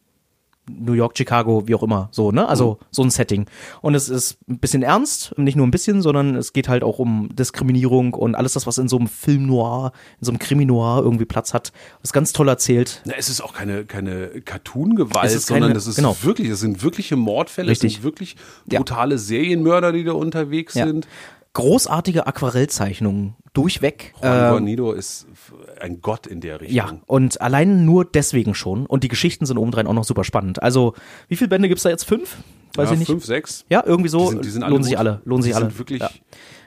[0.66, 2.48] New York, Chicago, wie auch immer, so, ne?
[2.48, 3.44] Also so ein Setting.
[3.82, 6.98] Und es ist ein bisschen ernst, nicht nur ein bisschen, sondern es geht halt auch
[6.98, 10.64] um Diskriminierung und alles das, was in so einem Film noir, in so einem Krimi
[10.64, 11.72] noir irgendwie Platz hat.
[12.00, 13.02] Das ist ganz toll erzählt.
[13.04, 16.16] Na, es ist auch keine, keine Cartoon-Gewalt, sondern das ist genau.
[16.22, 17.96] wirklich, es sind wirkliche Mordfälle, es Richtig.
[17.96, 18.36] sind wirklich
[18.70, 18.78] Ja.
[18.78, 20.86] brutale Serienmörder, die da unterwegs Ja.
[20.86, 21.06] sind.
[21.54, 24.12] Großartige Aquarellzeichnungen durchweg.
[24.20, 25.26] Juan Ähm, Guarnido ist
[25.80, 26.76] ein Gott in der Richtung.
[26.76, 28.86] ja, und allein nur deswegen schon.
[28.86, 30.62] Und die Geschichten sind obendrein auch noch super spannend.
[30.62, 30.94] Also,
[31.28, 32.04] wie viele Bände gibt's da jetzt?
[32.04, 32.36] Fünf?
[32.76, 33.08] Weiß ja, ich nicht.
[33.08, 33.64] fünf, sechs.
[33.70, 34.24] Ja, irgendwie so.
[34.24, 35.20] Die sind, die sind alle lohnen sich alle.
[35.24, 35.66] Lohnen sich alle.
[35.66, 36.10] Sind wirklich, Ja.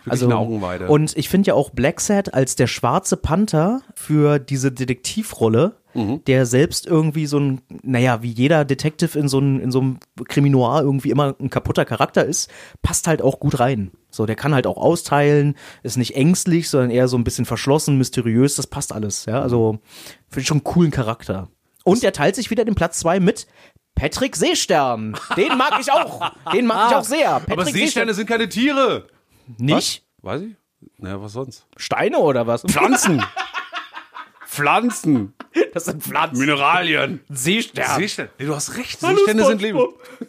[0.05, 0.87] wirklich eine Augenweide.
[0.87, 6.23] Und ich finde ja auch Black Sad als der schwarze Panther für diese Detektivrolle, Mhm.
[6.25, 9.97] der selbst irgendwie so ein, naja, wie jeder Detective in so, ein, in so einem
[10.27, 12.51] Krimi-Noir irgendwie immer ein kaputter Charakter ist,
[12.83, 13.89] passt halt auch gut rein.
[14.11, 17.97] So, der kann halt auch austeilen, ist nicht ängstlich, sondern eher so ein bisschen verschlossen,
[17.97, 19.41] mysteriös, das passt alles, ja.
[19.41, 19.79] Also,
[20.29, 21.49] finde ich schon einen coolen Charakter.
[21.83, 23.47] Und der teilt sich wieder den Platz zwei mit
[23.95, 25.17] Patrick Seestern.
[25.35, 26.31] Den mag ich auch.
[26.53, 27.39] Den mag ich auch sehr.
[27.39, 29.07] Patrick Aber Seesterne sind keine Tiere.
[29.57, 30.03] Nicht?
[30.21, 30.55] Weiß ich?
[30.99, 31.65] Naja, was sonst?
[31.75, 32.61] Steine oder was?
[32.61, 33.23] Pflanzen.
[34.47, 35.33] Pflanzen.
[35.73, 36.39] Das sind Pflanzen.
[36.39, 37.19] Mineralien.
[37.29, 37.99] Seestern.
[37.99, 38.29] Seesterne.
[38.39, 38.99] Nee, du hast recht.
[38.99, 39.79] Seesterne sind Leben.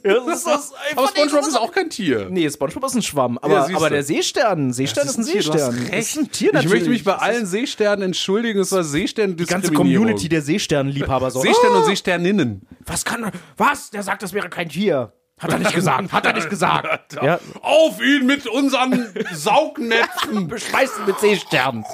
[0.04, 2.28] Ja, das ist das, Aber SpongeBob ist auch kein Tier.
[2.30, 3.94] Nee, SpongeBob ist ein Schwamm, aber, Ja, aber du.
[3.94, 5.74] der Seestern, Seestern ist ein Tier, du Seestern.
[5.74, 5.98] hast Das recht.
[6.08, 6.88] ist ein Tier ich möchte natürlich.
[6.88, 8.60] mich bei Das allen Seesternen entschuldigen.
[8.60, 11.40] Es war Seestern die ganze Community der Seesternliebhaber so.
[11.40, 12.62] Seesterne "Oh, und Seesterninnen.
[12.86, 13.90] was kann was?
[13.90, 15.12] Der sagt, das wäre kein Tier.
[15.38, 16.12] Hat er nicht gesagt.
[16.12, 17.16] Hat er nicht gesagt.
[17.22, 17.38] ja.
[17.62, 20.48] Auf ihn mit unseren Saugnäpfen.
[20.48, 21.84] Beschmeißen mit Seesternen.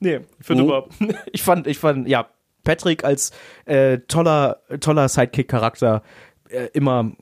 [0.00, 0.92] Nee, ich finde überhaupt.
[1.32, 2.28] Ich fand, ich fand, ja,
[2.64, 3.32] Patrick als
[3.64, 6.02] äh, toller, toller Sidekick-Charakter
[6.50, 7.12] äh, immer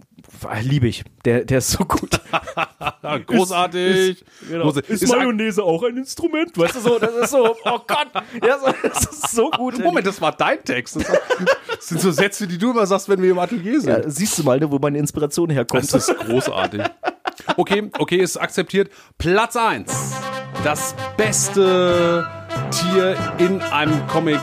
[0.51, 1.05] äh, liebe ich.
[1.25, 2.21] Der, der ist so gut.
[3.27, 4.25] Großartig.
[4.51, 6.57] Große- Ist ein- Mayonnaise auch ein Instrument?
[6.57, 8.09] Weißt du so, das ist so, oh Gott,
[8.45, 9.79] ja, so, das ist so gut.
[9.83, 10.97] Moment, das war dein Text.
[10.97, 13.91] Das, das sind so Sätze, die du immer sagst, wenn wir im Atelier sind.
[13.91, 15.83] Ja, siehst du mal, ne, wo meine Inspiration herkommt.
[15.93, 16.83] Das ist großartig.
[17.57, 18.91] Okay, okay, ist akzeptiert.
[19.19, 19.93] Platz 1.
[20.65, 22.27] Das beste
[22.71, 24.41] Tier in einem Comic.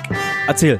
[0.47, 0.80] Erzähl.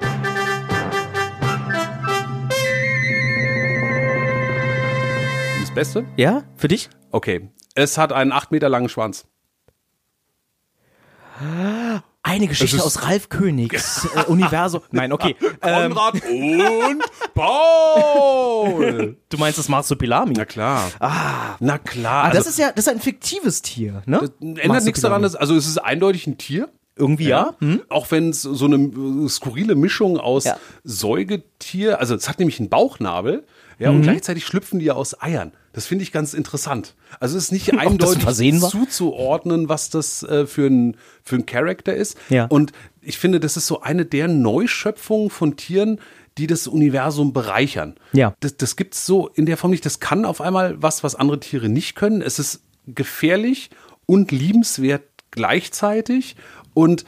[5.62, 6.06] Das Beste?
[6.18, 6.90] Ja, für dich?
[7.12, 7.50] Okay.
[7.76, 9.26] Es hat einen 8 Meter langen Schwanz.
[12.26, 14.82] Eine Geschichte aus Ralf Königs äh, Universum.
[14.92, 15.36] Nein, okay.
[15.62, 19.18] Ähm, Konrad und Paul.
[19.30, 20.34] du meinst das Marsupilami?
[20.38, 20.90] Na klar.
[21.00, 22.26] Ah, Na klar.
[22.26, 24.32] Ah, das also, ist ja, das ist ein fiktives Tier, ne?
[24.40, 26.70] ändert nichts daran, dass, also es ist eindeutig ein Tier.
[26.96, 27.56] Irgendwie ja.
[27.60, 27.82] Hm?
[27.90, 30.58] Auch wenn es so eine äh, skurrile Mischung aus Ja.
[30.84, 33.44] Säugetier, also es hat nämlich einen Bauchnabel,
[33.80, 33.98] ja, Mhm.
[33.98, 35.52] und gleichzeitig schlüpfen die ja aus Eiern.
[35.74, 36.94] Das finde ich ganz interessant.
[37.20, 38.24] Also es ist nicht eindeutig
[38.70, 42.16] zuzuordnen, was das äh, für ein für ein Charakter ist.
[42.30, 42.46] Ja.
[42.46, 42.72] Und
[43.02, 46.00] ich finde, das ist so eine der Neuschöpfungen von Tieren,
[46.38, 47.96] die das Universum bereichern.
[48.14, 48.36] Ja.
[48.40, 49.86] Das, das gibt's so in der Form nicht.
[49.86, 52.22] Das kann auf einmal was, was andere Tiere nicht können.
[52.22, 53.72] Es ist gefährlich
[54.06, 56.36] und liebenswert gleichzeitig
[56.74, 57.06] und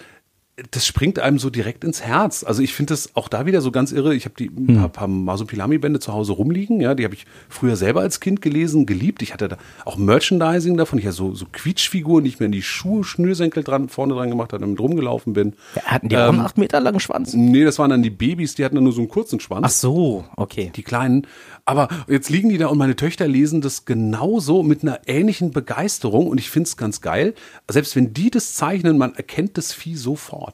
[0.72, 2.45] das springt einem so direkt ins Herz.
[2.45, 4.16] Also ich finde das auch da wieder so ganz irre.
[4.16, 6.80] Ich habe die ein paar, paar Masopilami-Bände zu Hause rumliegen.
[6.80, 9.22] Ja, die habe ich früher selber als Kind gelesen, geliebt.
[9.22, 10.97] Ich hatte da auch Merchandising davon.
[10.99, 14.30] Ich hatte so, so Quietschfiguren, die ich mir in die Schuhe, Schnürsenkel dran, vorne dran
[14.30, 15.56] gemacht habe, damit rumgelaufen bin.
[15.84, 17.34] Hatten die auch einen acht Meter langen Schwanz?
[17.34, 19.72] Nee, das waren dann die Babys, die hatten dann nur so einen kurzen Schwanz Ach
[19.72, 20.72] so, okay.
[20.74, 21.28] die Kleinen.
[21.66, 26.28] Aber jetzt liegen die da und meine Töchter lesen das genauso mit einer ähnlichen Begeisterung
[26.28, 27.34] und ich finde es ganz geil.
[27.70, 30.45] Selbst wenn die das zeichnen, man erkennt das Vieh sofort.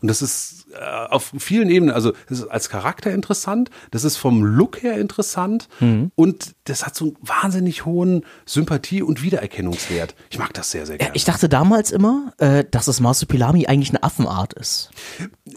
[0.00, 0.78] Und das ist äh,
[1.10, 5.68] auf vielen Ebenen, also das ist als Charakter interessant, das ist vom Look her interessant
[6.14, 10.14] und das hat so einen wahnsinnig hohen Sympathie- und Wiedererkennungswert.
[10.30, 11.14] Ich mag das sehr, sehr gerne.
[11.14, 14.90] Ich dachte damals immer, äh, dass das Marsupilami eigentlich eine Affenart ist.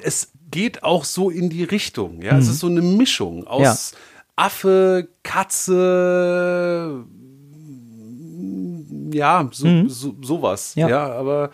[0.03, 2.21] es geht auch so in die Richtung.
[2.21, 3.93] Ja, es ist so eine Mischung aus
[4.35, 7.05] Affe, Katze,
[9.13, 10.75] ja, so, so, sowas.
[10.75, 10.89] Ja.
[10.89, 11.51] Ja, aber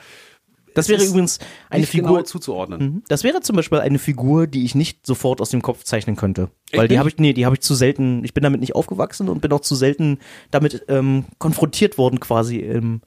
[0.77, 2.09] Das wäre übrigens eine nicht Figur.
[2.09, 3.03] genau zuzuordnen.
[3.07, 6.49] Das wäre zum Beispiel eine Figur, die ich nicht sofort aus dem Kopf zeichnen könnte.
[6.71, 6.99] Weil die nicht?
[6.99, 9.51] habe ich, nee, die habe ich zu selten, ich bin damit nicht aufgewachsen und bin
[9.53, 10.19] auch zu selten
[10.51, 13.01] damit ähm, konfrontiert worden quasi im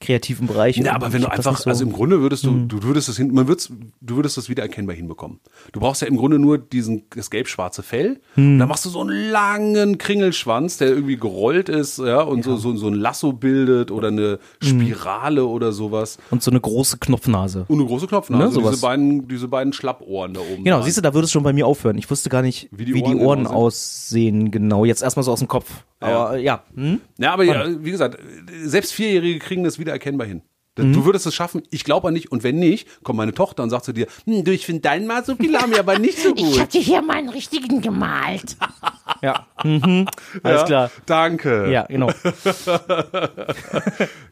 [0.00, 0.76] kreativen Bereich.
[0.78, 3.32] Ja, aber wenn du einfach, so- also im Grunde würdest du, du würdest das hin,
[3.34, 3.70] man würdest,
[4.00, 5.40] du würdest das wiedererkennbar hinbekommen.
[5.72, 8.20] Du brauchst ja im Grunde nur diesen, das gelb-schwarze Fell.
[8.36, 12.56] Und dann machst du so einen langen Kringelschwanz, der irgendwie gerollt ist, ja, und So,
[12.56, 16.18] so, so ein Lasso bildet oder eine Spirale oder sowas.
[16.30, 17.66] und so eine große Knopfnase.
[17.68, 18.70] Und eine große Knopfnase, Ne, sowas.
[18.72, 20.64] diese beiden, diese beiden Schlappohren da oben.
[20.64, 20.84] Genau, dran.
[20.86, 21.98] siehst du, da würde es schon bei mir aufhören.
[21.98, 24.84] Ich wusste gar nicht, Wie wie die die, Ohren Ohren genau aussehen, genau.
[24.84, 25.70] Jetzt erstmal so aus dem Kopf.
[26.02, 27.00] Aber ja, hm?
[27.18, 28.18] Ja, aber ja, wie gesagt,
[28.64, 30.42] selbst Vierjährige kriegen das wieder erkennbar hin.
[30.88, 30.92] Mhm.
[30.92, 32.30] Du würdest es schaffen, ich glaube an nicht.
[32.32, 35.06] Und wenn nicht, kommt meine Tochter und sagt zu dir, hm, du, ich finde deinen
[35.06, 36.60] Marsupilami aber nicht so Ich gut.
[36.60, 38.56] hatte hier meinen richtigen gemalt.
[39.22, 39.46] ja.
[39.64, 40.06] Mhm.
[40.42, 40.90] Alles Ja, klar.
[41.06, 41.70] Danke.
[41.70, 42.10] Ja, genau.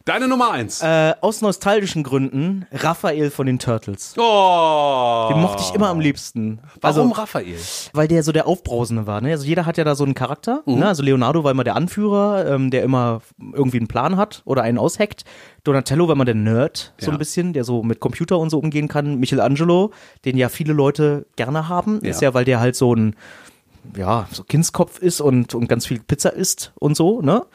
[0.05, 0.81] Deine Nummer eins.
[0.83, 4.15] Äh, aus nostalgischen Gründen Raphael von den Turtles.
[4.17, 5.29] oh.
[5.31, 6.61] Den mochte ich immer am liebsten.
[6.81, 7.59] Warum Also, Raphael?
[7.93, 9.21] weil der so der Aufbrausende war.
[9.21, 9.33] Ne?
[9.33, 10.63] Also jeder hat ja da so einen Charakter.
[10.65, 10.79] Mhm.
[10.79, 10.87] Ne?
[10.87, 13.21] Also Leonardo war immer der Anführer, ähm, der immer
[13.53, 15.25] irgendwie einen Plan hat oder einen ausheckt.
[15.65, 17.13] Donatello war immer der Nerd, so Ja.
[17.13, 19.17] ein bisschen, der so mit Computer und so umgehen kann.
[19.19, 19.93] Michelangelo,
[20.25, 22.29] den ja viele Leute gerne haben, ist Ja.
[22.29, 23.15] ja, weil der halt so ein
[23.97, 27.47] ja, so Kindskopf ist und, und ganz viel Pizza isst und so, ne?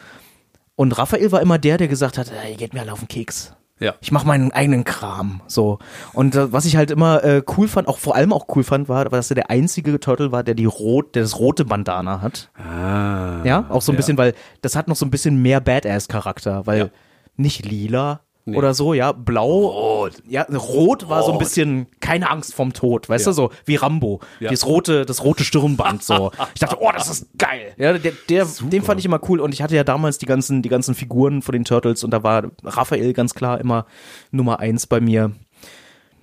[0.75, 3.53] Und Raphael war immer der, der gesagt hat, ey, geht mir alle auf den Keks.
[3.79, 3.93] Ja.
[4.01, 5.41] Ich mache meinen eigenen Kram.
[5.45, 5.77] So.
[6.13, 8.89] Und äh, was ich halt immer äh, cool fand, auch vor allem auch cool fand,
[8.89, 12.49] war, dass er der einzige Turtle war, der die rot, der das rote Bandana hat.
[12.55, 13.43] Ah.
[13.43, 16.79] Ja, auch so ein bisschen, weil das hat noch so ein bisschen mehr Badass-Charakter, weil
[16.79, 16.89] Ja.
[17.35, 19.67] nicht lila oder so, ja, blau.
[19.67, 20.13] Rot.
[20.27, 23.31] Ja, rot war so ein bisschen keine Angst vorm Tod, weißt Ja.
[23.31, 24.19] du, so wie Rambo.
[24.39, 24.49] Ja.
[24.51, 26.31] Das rote, das rote Stirnband, so.
[26.53, 27.73] Ich dachte, oh, das ist geil.
[27.77, 30.61] Ja, der, der, den fand ich immer cool und ich hatte ja damals die ganzen,
[30.61, 33.85] die ganzen Figuren von den Turtles und da war Raphael ganz klar immer
[34.31, 35.31] Nummer eins bei mir.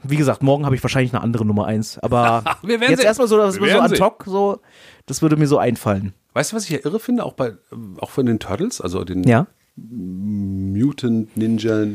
[0.03, 3.61] Wie gesagt, morgen habe ich wahrscheinlich eine andere Nummer eins, aber jetzt erstmal so, dass
[3.61, 4.03] Wir so sehen.
[4.05, 4.61] hoc so,
[5.07, 6.15] das würde mir so einfallen.
[6.33, 7.53] Weißt du, was ich ja irre finde, auch bei,
[7.99, 9.47] auch von den Turtles, also den Ja.
[9.89, 11.87] Mutant Ninja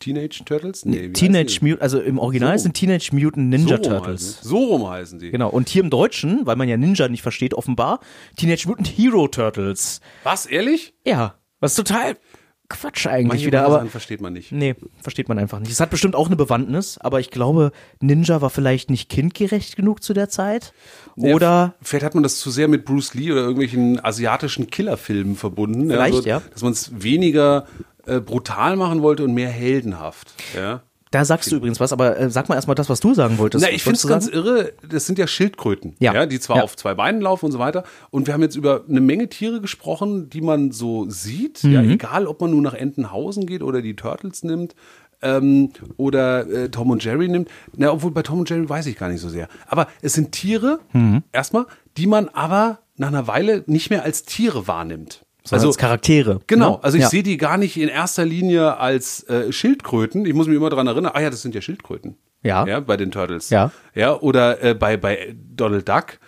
[0.00, 0.84] Teenage Turtles?
[0.84, 2.62] Nee, Teenage Mutant, also im Original So.
[2.64, 3.50] sind Teenage Mutant die?
[3.50, 4.38] Ninja so Turtles.
[4.38, 4.48] Heißen.
[4.48, 5.30] So rum heißen sie.
[5.30, 5.48] Genau.
[5.48, 8.00] Und hier im Deutschen, weil man ja Ninja nicht versteht, offenbar,
[8.36, 10.00] Teenage Mutant Hero Turtles.
[10.22, 10.94] Was, ehrlich?
[11.06, 11.34] Ja.
[11.60, 12.16] Was total
[12.80, 13.86] Quatsch eigentlich Manche wieder, aber.
[13.86, 14.52] Versteht man nicht.
[14.52, 15.70] Nee, versteht man einfach nicht.
[15.72, 20.02] Es hat bestimmt auch eine Bewandtnis, aber ich glaube, Ninja war vielleicht nicht kindgerecht genug
[20.02, 20.72] zu der Zeit.
[21.16, 24.68] Ja, Oder f- Vielleicht hat man das zu sehr mit Bruce Lee oder irgendwelchen asiatischen
[24.68, 25.88] Killerfilmen verbunden.
[25.88, 26.42] Vielleicht, ja.
[26.52, 27.66] Dass man es weniger
[28.06, 30.34] äh, brutal machen wollte und mehr heldenhaft.
[30.56, 30.82] Ja.
[31.14, 33.64] Da sagst du übrigens was, aber äh, sag mal erstmal das, was du sagen wolltest.
[33.64, 36.26] Na, ich finde es ganz irre, das sind ja Schildkröten, Ja.
[36.26, 36.62] die zwar Ja.
[36.64, 37.84] auf zwei Beinen laufen und so weiter.
[38.10, 41.62] Und wir haben jetzt über eine Menge Tiere gesprochen, die man so sieht.
[41.62, 41.90] Ja, Mhm.
[41.90, 44.74] egal, ob man nun nach Entenhausen geht oder die Turtles nimmt
[45.22, 47.48] ähm, oder äh, Tom und Jerry nimmt.
[47.76, 49.48] Na, obwohl bei Tom und Jerry weiß ich gar nicht so sehr.
[49.68, 51.22] Aber es sind Tiere, Mhm.
[51.32, 55.23] erstmal, die man aber nach einer Weile nicht mehr als Tiere wahrnimmt.
[55.46, 56.40] Sondern als Charaktere.
[56.46, 56.78] Genau, ne?
[56.84, 57.08] also ich ja.
[57.10, 60.24] sehe die gar nicht in erster Linie als äh, Schildkröten.
[60.24, 62.16] Ich muss mich immer dran erinnern, ah ja, das sind ja Schildkröten.
[62.42, 62.66] Ja.
[62.66, 63.50] Ja, bei den Turtles.
[63.50, 63.70] Ja.
[63.94, 66.18] Ja, oder äh, bei, bei Donald Duck.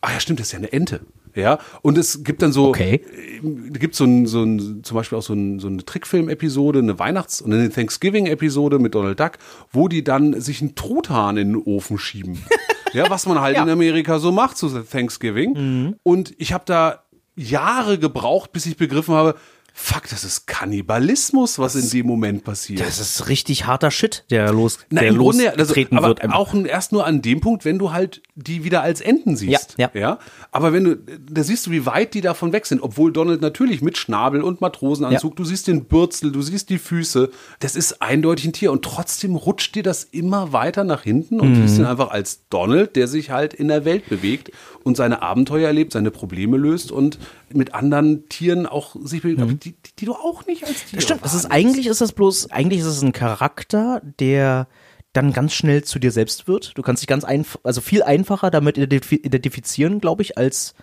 [0.00, 1.00] Ah ja, stimmt, das ist ja eine Ente.
[1.34, 3.00] Ja, und es gibt dann so, Okay.
[3.42, 6.98] äh, gibt so ein, so ein, zum Beispiel auch so, ein, so eine Trickfilm-Episode, eine
[6.98, 9.32] Weihnachts- und eine Thanksgiving-Episode mit Donald Duck,
[9.70, 12.42] wo die dann sich einen Truthahn in den Ofen schieben.
[12.92, 15.52] ja, was man halt in Amerika so macht zu Thanksgiving.
[15.54, 15.96] Mhm.
[16.02, 17.02] Und ich habe da
[17.34, 19.38] Jahre gebraucht, bis ich begriffen habe,
[19.74, 22.80] fuck, das ist Kannibalismus, was in dem Moment passiert.
[22.80, 26.20] Das ist richtig harter Shit, der los, Na, der im Grunde, also, losgetreten aber wird.
[26.22, 26.36] einfach.
[26.36, 29.74] auch erst nur an dem Punkt, wenn du halt die wieder als Enten siehst.
[29.78, 30.18] Ja, ja.
[30.50, 32.82] Aber wenn du, da siehst du, wie weit die davon weg sind.
[32.82, 35.36] Obwohl Donald natürlich mit Schnabel und Matrosenanzug, Ja.
[35.36, 37.30] du siehst den Bürzel, du siehst die Füße.
[37.60, 38.72] Das ist eindeutig ein Tier.
[38.72, 41.66] Und trotzdem rutscht dir das immer weiter nach hinten und Mhm.
[41.66, 44.50] siehst ihn einfach als Donald, der sich halt in der Welt bewegt
[44.84, 47.18] und seine Abenteuer erlebt, seine Probleme löst und
[47.52, 51.04] mit anderen Tieren auch sich bewegt, aber die, die, du auch nicht als Tiere Das
[51.04, 51.24] stimmt.
[51.24, 54.66] Das ist eigentlich ist das bloß, eigentlich ist es ein Charakter, der
[55.12, 56.76] dann ganz schnell zu dir selbst wird.
[56.76, 60.74] Du kannst dich ganz einfach, also viel einfacher damit identif identifizieren, glaube ich, als,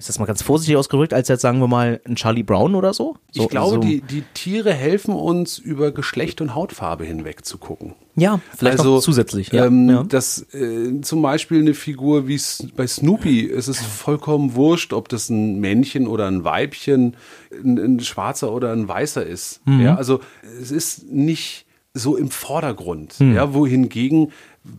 [0.00, 2.94] ist das mal ganz vorsichtig ausgedrückt, als jetzt sagen wir mal ein Charlie Brown oder
[2.94, 3.18] so.
[3.32, 7.58] so Ich glaube, so, die, die Tiere helfen uns, über Geschlecht und Hautfarbe hinweg zu
[7.58, 7.94] gucken.
[8.16, 9.52] ja, vielleicht also, noch zusätzlich.
[9.52, 10.02] Ja, ähm, ja.
[10.02, 12.40] dass äh, zum Beispiel eine Figur wie
[12.74, 17.14] bei Snoopy, es ist vollkommen wurscht, ob das ein Männchen oder ein Weibchen,
[17.52, 19.60] ein, ein schwarzer oder ein weißer ist.
[19.66, 19.80] Mhm.
[19.82, 20.20] Ja, also
[20.62, 23.16] es ist nicht so im Vordergrund.
[23.18, 24.32] Ja, wohingegen,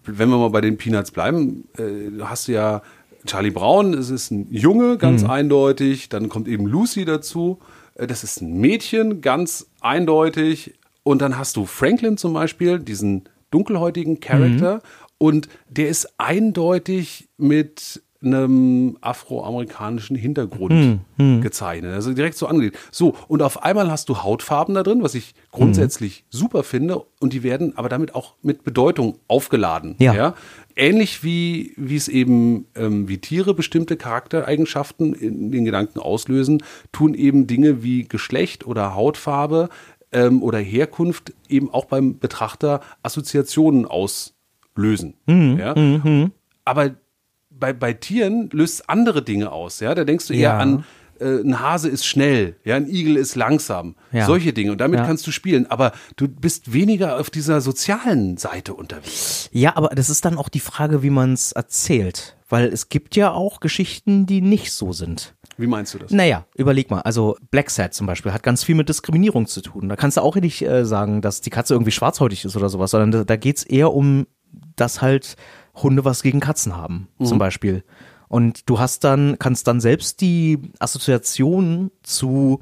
[0.06, 2.82] wenn wir mal bei den Peanuts bleiben, äh, hast du ja
[3.26, 6.10] Charlie Brown, es ist ein Junge, ganz eindeutig.
[6.10, 7.60] Dann kommt eben Lucy dazu.
[7.96, 10.74] Äh, Das ist ein Mädchen, ganz eindeutig.
[11.04, 14.82] Und dann hast du Franklin zum Beispiel, diesen dunkelhäutigen Charakter.
[15.18, 21.00] Und der ist eindeutig mit einem afroamerikanischen Hintergrund
[21.42, 21.94] gezeichnet.
[21.96, 22.78] Also direkt so angelegt.
[22.92, 27.02] So, und auf einmal hast du Hautfarben da drin, was ich grundsätzlich super finde.
[27.20, 29.96] Und die werden aber damit auch mit Bedeutung aufgeladen.
[30.14, 30.36] Ja.
[30.76, 37.14] Ähnlich wie, wie es eben, ähm, wie Tiere bestimmte Charaktereigenschaften in den Gedanken auslösen, tun
[37.14, 39.70] eben Dinge wie Geschlecht oder Hautfarbe
[40.12, 45.16] ähm, oder Herkunft eben auch beim Betrachter Assoziationen auslösen.
[45.28, 45.76] Ja?
[46.66, 46.92] Aber
[47.50, 49.80] bei, bei Tieren löst es andere Dinge aus.
[49.80, 49.94] Ja?
[49.96, 50.58] Da denkst du eher Ja.
[50.58, 50.84] an,
[51.22, 53.96] äh, ein Hase ist schnell, ja, ein Igel ist langsam.
[54.12, 54.26] Ja.
[54.26, 54.72] Solche Dinge.
[54.72, 55.06] Und damit Ja.
[55.06, 55.70] kannst du spielen.
[55.70, 59.50] Aber du bist weniger auf dieser sozialen Seite unterwegs.
[59.52, 62.36] Ja, aber das ist dann auch die Frage, wie man es erzählt.
[62.50, 65.36] Weil es gibt ja auch Geschichten, die nicht so sind.
[65.58, 66.12] Wie meinst du das?
[66.12, 67.00] Naja, überleg mal.
[67.02, 69.88] Also Black Sat zum Beispiel hat ganz viel mit Diskriminierung zu tun.
[69.88, 72.92] Da kannst du auch nicht äh, sagen, dass die Katze irgendwie schwarzhäutig ist oder sowas,
[72.92, 74.28] sondern da, da geht's eher um,
[74.76, 75.36] dass halt
[75.76, 77.84] Hunde was gegen Katzen haben, zum Beispiel.
[78.32, 82.62] Und du hast dann, kannst dann selbst die Assoziation zu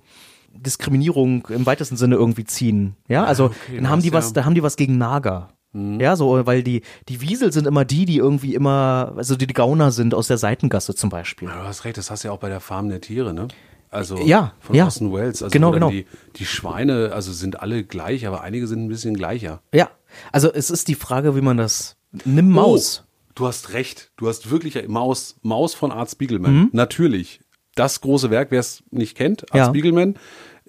[0.52, 2.96] Diskriminierung im weitesten Sinne irgendwie ziehen.
[3.08, 5.50] Ja, also dann haben die was, ja- da haben die was gegen Nager.
[5.74, 9.54] Ja, so, weil die, die Wiesel sind immer die, die irgendwie immer, also die, die
[9.54, 11.48] Gauner sind aus der Seitengasse zum Beispiel.
[11.48, 13.48] Ja, du hast recht, das hast du ja auch bei der Farm der Tiere, ne?
[13.92, 14.86] Also Ja, von ja.
[14.86, 15.44] Orson Welles.
[15.44, 15.92] Also Genau, genau.
[15.92, 16.08] Die,
[16.38, 19.62] die Schweine, also sind alle gleich, aber einige sind ein bisschen gleicher.
[19.72, 19.90] Ja,
[20.32, 21.96] also es ist die Frage, wie man das.
[22.26, 23.04] Nimm Maus.
[23.06, 23.09] Oh,
[23.40, 24.12] du hast recht.
[24.18, 26.70] Du hast wirklich Maus, Maus von Art Spiegelman.
[26.74, 27.40] Natürlich.
[27.76, 29.70] Das große Werk, wer es nicht kennt, Art Ja.
[29.70, 30.16] Spiegelman,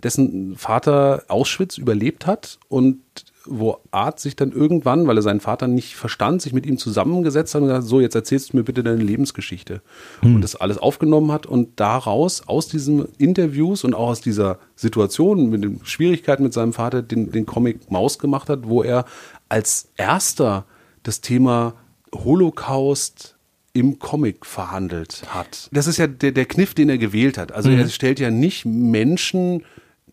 [0.02, 3.00] dessen Vater Auschwitz überlebt hat und
[3.46, 7.54] wo Art sich dann irgendwann, weil er seinen Vater nicht verstand, sich mit ihm zusammengesetzt
[7.54, 9.80] hat und gesagt, so, jetzt erzählst du mir bitte deine Lebensgeschichte.
[10.22, 15.48] Und das alles aufgenommen hat und daraus, aus diesen Interviews und auch aus dieser Situation
[15.48, 19.06] mit den Schwierigkeiten mit seinem Vater, den, den Comic Maus gemacht hat, wo er
[19.48, 20.66] als erster
[21.02, 21.74] das Thema
[22.14, 23.36] Holocaust
[23.72, 25.68] im Comic verhandelt hat.
[25.72, 27.52] Das ist ja der, der Kniff, den er gewählt hat.
[27.52, 29.64] Also er stellt ja nicht Menschen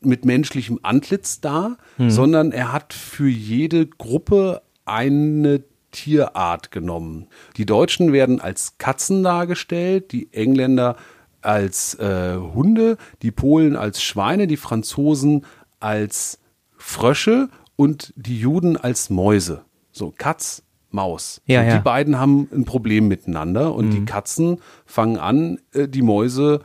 [0.02, 7.28] mit menschlichem Antlitz dar, sondern er hat für jede Gruppe eine Tierart genommen.
[7.58, 10.96] Die Deutschen werden als Katzen dargestellt, die Engländer
[11.42, 15.46] als äh, Hunde, die Polen als Schweine, die Franzosen
[15.80, 16.40] als
[16.78, 19.64] Frösche und die Juden als Mäuse.
[19.92, 21.42] So Katz, Maus.
[21.46, 21.78] Ja, und ja.
[21.78, 26.62] Die beiden haben ein Problem miteinander und die Katzen fangen an, äh, die Mäuse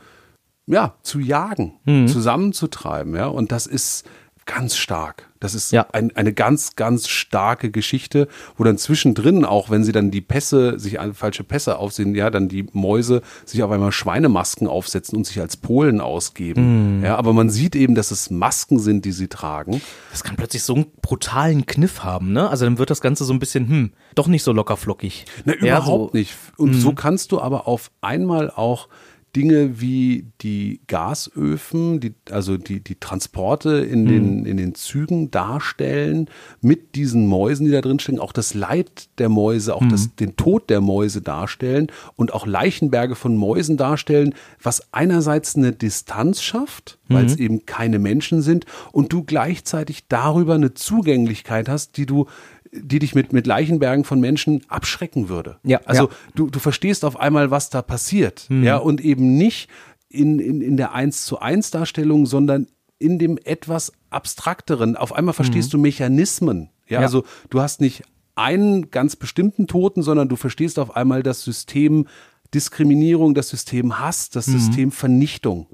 [0.65, 1.73] ja, zu jagen,
[2.07, 3.27] zusammenzutreiben, ja.
[3.27, 4.05] Und das ist
[4.45, 5.29] ganz stark.
[5.43, 5.87] Das ist Ja.
[5.91, 8.27] ein, eine ganz, ganz starke Geschichte,
[8.57, 12.47] wo dann zwischendrin, auch wenn sie dann die Pässe, sich falsche Pässe aufsehen, ja, dann
[12.47, 17.01] die Mäuse sich auf einmal Schweinemasken aufsetzen und sich als Polen ausgeben.
[17.03, 19.81] Ja, aber man sieht eben, dass es Masken sind, die sie tragen.
[20.11, 22.49] Das kann plötzlich so einen brutalen Kniff haben, ne?
[22.49, 25.25] Also dann wird das Ganze so ein bisschen, hm, doch nicht so locker flockig.
[25.45, 26.33] Na, Ja, überhaupt so, nicht.
[26.57, 28.87] Und so kannst du aber auf einmal auch
[29.35, 36.29] Dinge wie die Gasöfen, die, also die, die Transporte in, den, in den Zügen darstellen,
[36.61, 40.35] mit diesen Mäusen, die da drin stecken, auch das Leid der Mäuse, auch das, den
[40.35, 46.99] Tod der Mäuse darstellen und auch Leichenberge von Mäusen darstellen, was einerseits eine Distanz schafft,
[47.07, 52.27] weil es eben keine Menschen sind und du gleichzeitig darüber eine Zugänglichkeit hast, die du
[52.75, 55.57] die dich mit, mit Leichenbergen von Menschen abschrecken würde.
[55.63, 56.09] Ja, also ja.
[56.35, 58.47] du, du verstehst auf einmal, was da passiert.
[58.49, 59.69] Ja, und eben nicht
[60.09, 62.67] in, in, in der Eins zu eins Darstellung, sondern
[62.99, 64.95] in dem etwas abstrakteren.
[64.95, 66.69] Auf einmal verstehst du Mechanismen.
[66.87, 67.05] Ja, Ja.
[67.05, 68.03] also du hast nicht
[68.35, 72.07] einen ganz bestimmten Toten, sondern du verstehst auf einmal das System
[72.53, 75.67] Diskriminierung, das System Hass, das System Vernichtung.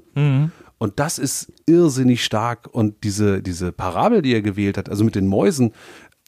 [0.78, 2.68] Und das ist irrsinnig stark.
[2.72, 5.72] Und diese, diese Parabel, die er gewählt hat, also mit den Mäusen,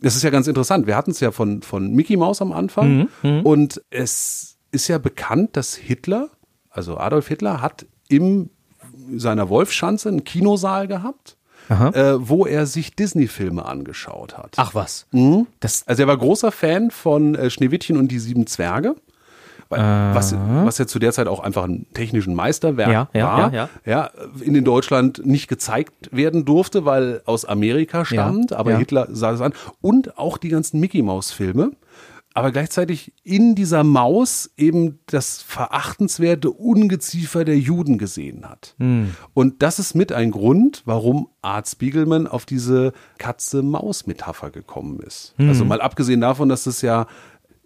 [0.03, 0.87] das ist ja ganz interessant.
[0.87, 3.09] Wir hatten es ja von, von Mickey Mouse am Anfang.
[3.45, 6.29] Und es ist ja bekannt, dass Hitler,
[6.71, 8.51] also Adolf Hitler, hat in
[9.17, 11.37] seiner Wolfschanze einen Kinosaal gehabt,
[11.69, 14.55] äh, wo er sich Disney-Filme angeschaut hat.
[14.57, 15.07] Ach was.
[15.61, 18.97] Das, Also er war großer Fan von äh, Schneewittchen und die sieben Zwerge.
[19.81, 23.69] Was, was ja zu der Zeit auch einfach ein technischen Meisterwerk Ja, ja, war, ja,
[23.85, 24.11] ja,
[24.41, 28.77] in den Deutschland nicht gezeigt werden durfte, weil aus Amerika stammt, aber.
[28.77, 29.53] Hitler sah das an.
[29.81, 31.73] Und auch die ganzen Mickey Maus Filme.
[32.35, 38.75] aber gleichzeitig in dieser Maus eben das verachtenswerte Ungeziefer der Juden gesehen hat.
[39.35, 45.35] Und das ist mit ein Grund, warum Art Spiegelman auf diese Katze-Maus-Metapher gekommen ist.
[45.39, 47.07] Also mal abgesehen davon, dass es ja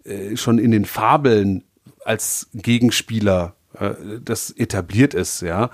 [0.03, 1.63] äh, schon in den Fabeln
[2.07, 3.91] als Gegenspieler äh,
[4.23, 5.69] das etabliert ist, ja.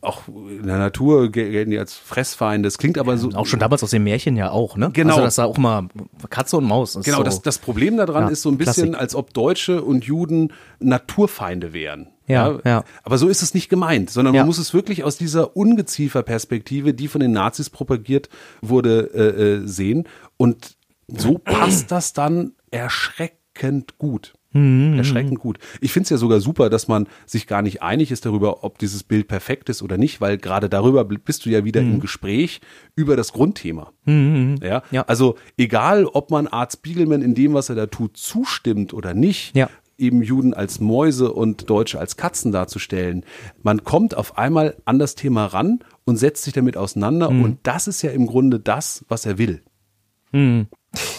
[0.00, 2.66] Auch in der Natur gel- gelten die als Fressfeinde.
[2.66, 3.30] Das klingt aber so.
[3.32, 4.90] Auch schon damals aus den Märchen ja auch, ne?
[4.92, 5.14] Genau.
[5.14, 5.88] Also das war auch mal
[6.30, 6.94] Katze und Maus.
[6.94, 7.22] ist Genau, so.
[7.24, 9.00] das, das Problem daran Ja, ist so ein bisschen, Klassik.
[9.00, 12.08] als ob Deutsche und Juden Naturfeinde wären.
[12.26, 12.84] Ja, ja.
[13.02, 14.42] Aber so ist es nicht gemeint, sondern Ja.
[14.42, 18.28] man muss es wirklich aus dieser Ungeziefer-Perspektive, die von den Nazis propagiert
[18.60, 20.04] wurde, äh, äh, sehen.
[20.36, 20.76] Und
[21.08, 24.34] so passt das dann erschreckend gut.
[24.52, 25.58] Mhm, Erschreckend gut.
[25.82, 28.78] Ich finde es ja sogar super, dass man sich gar nicht einig ist darüber, ob
[28.78, 32.60] dieses Bild perfekt ist oder nicht, weil gerade darüber bist du ja wieder im Gespräch
[32.96, 33.92] über das Grundthema.
[34.06, 34.12] Ja?
[34.12, 35.02] Mhm, Ja.
[35.06, 39.54] Also egal, ob man Art Spiegelman in dem, was er da tut, zustimmt oder nicht,
[39.54, 39.68] Ja.
[39.98, 43.24] eben Juden als Mäuse und Deutsche als Katzen darzustellen,
[43.62, 47.42] man kommt auf einmal an das Thema ran und setzt sich damit auseinander Mhm.
[47.44, 49.60] und das ist ja im Grunde das, was er will.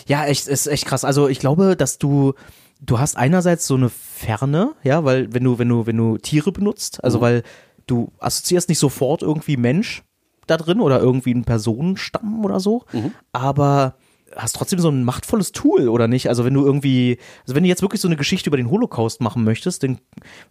[0.08, 1.04] Ja, echt, ist echt krass.
[1.06, 2.34] Also ich glaube, dass du,
[2.80, 6.52] du hast einerseits so eine Ferne, ja, weil wenn du, wenn du, wenn du Tiere
[6.52, 7.44] benutzt, also weil
[7.88, 10.04] du assoziierst nicht sofort irgendwie Mensch
[10.48, 12.86] da drin oder irgendwie einen Personenstamm oder so,
[13.32, 13.96] aber
[14.36, 16.30] hast trotzdem so ein machtvolles Tool oder nicht?
[16.30, 19.22] Also wenn du irgendwie, also wenn du jetzt wirklich so eine Geschichte über den Holocaust
[19.22, 19.98] machen möchtest, dann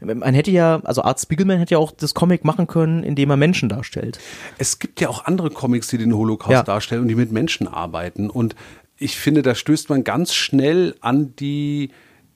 [0.01, 3.37] man hätte ja, also Art Spiegelman hätte ja auch das Comic machen können, indem er
[3.37, 4.18] Menschen darstellt.
[4.59, 6.62] Es gibt ja auch andere Comics, die den Holocaust Ja.
[6.64, 8.31] darstellen und die mit Menschen arbeiten.
[8.31, 8.57] Und
[8.97, 11.91] ich finde, da stößt man ganz schnell an die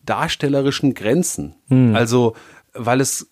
[0.05, 1.55] darstellerischen Grenzen.
[1.95, 2.35] Also,
[2.75, 3.29] weil es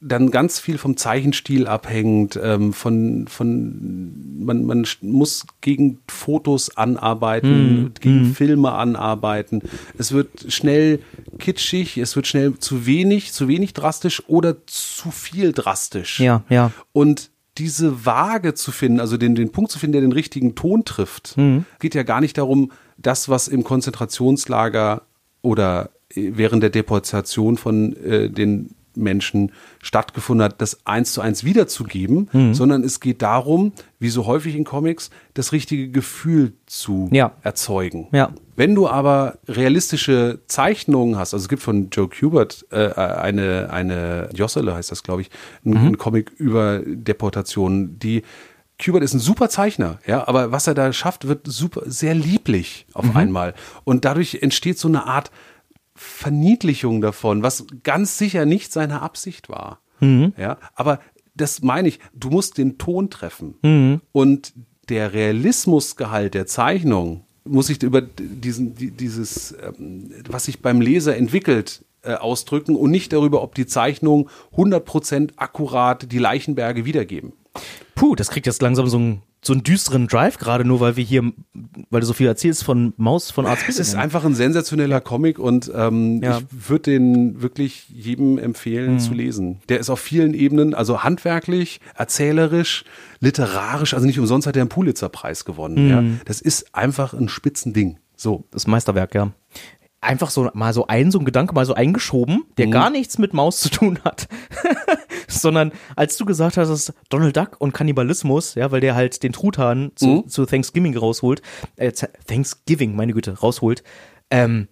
[0.00, 7.92] dann ganz viel vom Zeichenstil abhängt, ähm, von, von man, man muss gegen Fotos anarbeiten,
[8.00, 9.62] gegen Filme anarbeiten.
[9.98, 11.00] Es wird schnell
[11.38, 16.20] kitschig, es wird schnell zu wenig, zu wenig drastisch oder zu viel drastisch.
[16.20, 16.70] Ja, ja.
[16.92, 20.84] Und diese Waage zu finden, also den, den Punkt zu finden, der den richtigen Ton
[20.84, 21.34] trifft,
[21.80, 25.02] geht ja gar nicht darum, das, was im Konzentrationslager
[25.42, 31.44] oder äh, während der Deportation von äh, den Menschen stattgefunden hat, das eins zu eins
[31.44, 33.70] wiederzugeben, sondern es geht darum,
[34.00, 37.30] wie so häufig in Comics, das richtige Gefühl zu Ja.
[37.42, 38.08] erzeugen.
[38.10, 38.32] Ja.
[38.56, 44.30] Wenn du aber realistische Zeichnungen hast, also es gibt von Joe Kubert äh, eine, eine
[44.34, 45.30] Jossele heißt das, glaube ich,
[45.64, 48.22] ein, ein Comic über Deportationen, die
[48.82, 52.86] Kubert ist ein super Zeichner, ja, aber was er da schafft, wird super, sehr lieblich
[52.92, 53.54] auf einmal.
[53.84, 55.30] Und dadurch entsteht so eine Art
[55.94, 59.80] Verniedlichung davon, was ganz sicher nicht seine Absicht war.
[60.38, 61.00] Ja, aber
[61.34, 63.54] das meine ich, du musst den Ton treffen.
[64.12, 64.52] Und
[64.88, 71.16] der Realismusgehalt der Zeichnung muss sich über diesen, die- dieses, ähm, was sich beim Leser
[71.16, 77.32] entwickelt, äh, ausdrücken und nicht darüber, ob die Zeichnungen 100% akkurat die Leichenberge wiedergeben.
[77.98, 81.02] Puh, das kriegt jetzt langsam so einen, so einen düsteren Drive, gerade nur weil wir
[81.02, 81.32] hier,
[81.90, 85.40] weil du so viel erzählst von Maus von Arzt Es ist einfach ein sensationeller Comic
[85.40, 86.38] und ähm, Ja.
[86.38, 89.60] ich würde den wirklich jedem empfehlen zu lesen.
[89.68, 92.84] Der ist auf vielen Ebenen, also handwerklich, erzählerisch,
[93.18, 95.88] literarisch, also nicht umsonst hat er einen Pulitzer-Preis gewonnen.
[95.88, 96.04] Ja.
[96.24, 97.98] Das ist einfach ein Spitzending.
[98.14, 98.44] So.
[98.52, 99.32] das Meisterwerk, ja.
[100.00, 103.34] Einfach so mal so ein, so ein Gedanke mal so eingeschoben, der gar nichts mit
[103.34, 104.28] Maus zu tun hat.
[105.28, 109.32] Sondern als du gesagt hast, dass Donald Duck und Kannibalismus, ja, weil der halt den
[109.32, 111.42] Truthahn zu, zu Thanksgiving rausholt,
[111.76, 113.82] äh, Thanksgiving, meine Güte, rausholt,
[114.30, 114.68] ähm,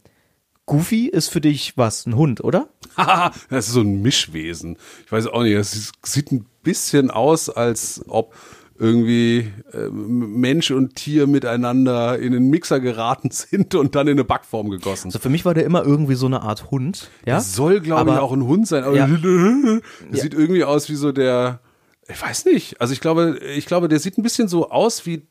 [0.66, 2.68] Goofy ist für dich was, ein Hund, oder?
[2.96, 4.76] Haha, das ist so ein Mischwesen.
[5.04, 8.34] Ich weiß auch nicht, das sieht ein bisschen aus, als ob
[8.78, 14.24] irgendwie äh, Mensch und Tier miteinander in den Mixer geraten sind und dann in eine
[14.24, 15.08] Backform gegossen.
[15.08, 17.36] Also für mich war der immer irgendwie so eine Art Hund, ja.
[17.36, 18.84] Das soll, glaube ich, auch ein Hund sein.
[18.84, 19.06] Aber Ja.
[20.10, 21.60] das sieht irgendwie aus wie so der,
[22.08, 22.80] ich weiß nicht.
[22.80, 25.26] Also ich glaube, ich glaube, der sieht ein bisschen so aus wie,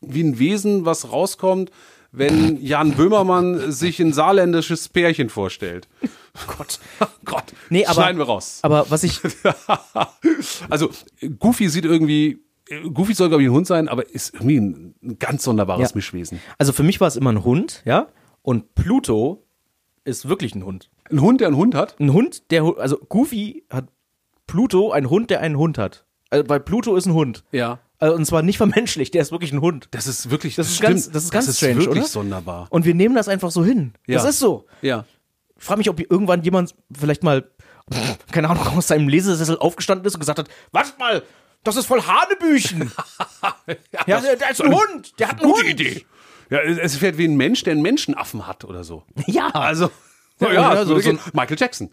[0.00, 1.70] wie ein Wesen, was rauskommt,
[2.12, 5.88] wenn Jan Böhmermann sich ein saarländisches Pärchen vorstellt.
[6.46, 6.78] Gott,
[7.24, 7.44] Gott.
[7.70, 8.60] Nee, aber- Schneiden wir raus.
[8.62, 9.20] Aber was ich,
[10.70, 10.90] also
[11.38, 12.38] Goofy sieht irgendwie,
[12.92, 15.96] Goofy soll glaube ich ein Hund sein, aber ist irgendwie ein, ein ganz sonderbares Ja.
[15.96, 16.40] Mischwesen.
[16.58, 18.08] also für mich war es immer ein Hund, ja.
[18.42, 19.44] Und Pluto
[20.04, 20.90] ist wirklich ein Hund.
[21.10, 21.98] Ein Hund, der einen Hund hat.
[22.00, 23.88] Ein Hund, der, also Goofy hat
[24.46, 26.04] Pluto, ein Hund, der einen Hund hat.
[26.30, 27.44] Also, weil Pluto ist ein Hund.
[27.52, 27.78] Ja.
[27.98, 29.88] Also, und zwar nicht vermenschlicht, der ist wirklich ein Hund.
[29.92, 30.90] Das ist wirklich, Das ist stimmt.
[30.90, 32.08] ganz- das ist ganz das strange, ist wirklich oder?
[32.08, 32.66] sonderbar.
[32.70, 33.94] Und wir nehmen das einfach so hin.
[34.06, 34.14] Ja.
[34.18, 34.66] Das ist so.
[34.82, 35.04] Ja.
[35.56, 37.48] Ich frage mich, ob irgendwann jemand vielleicht mal,
[38.30, 41.22] keine Ahnung, aus seinem Lesesessel aufgestanden ist und gesagt hat, wartet mal,
[41.64, 42.92] das ist voll Hanebüchen.
[44.06, 45.70] ja, der, der ist ein Hund, der hat einen Gute Hund.
[45.80, 46.06] Idee.
[46.50, 49.02] Ja, es fährt wie ein Mensch, der einen Menschenaffen hat oder so.
[49.26, 49.90] Ja, Also,
[50.40, 51.12] Ja, ja, ja, so- so.
[51.32, 51.90] Michael Jackson.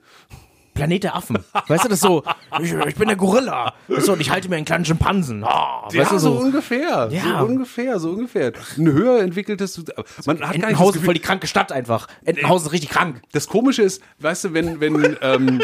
[0.74, 1.38] Planet der Affen.
[1.68, 2.24] Weißt du, das ist so,
[2.62, 3.74] ich, ich bin der Gorilla.
[3.90, 5.42] Weißt du, und ich halte mir einen kleinen Schimpansen.
[5.42, 6.40] Ja, weißt du, so so.
[6.40, 7.10] ungefähr.
[7.12, 7.40] Ja.
[7.40, 8.54] So ungefähr, so ungefähr.
[8.78, 9.84] Ein höher entwickeltes,
[10.26, 12.08] man hat gar nicht voll die kranke Stadt einfach.
[12.24, 13.22] Entenhausen ist richtig krank.
[13.34, 15.62] Das Komische ist, weißt du, wenn, wenn ähm,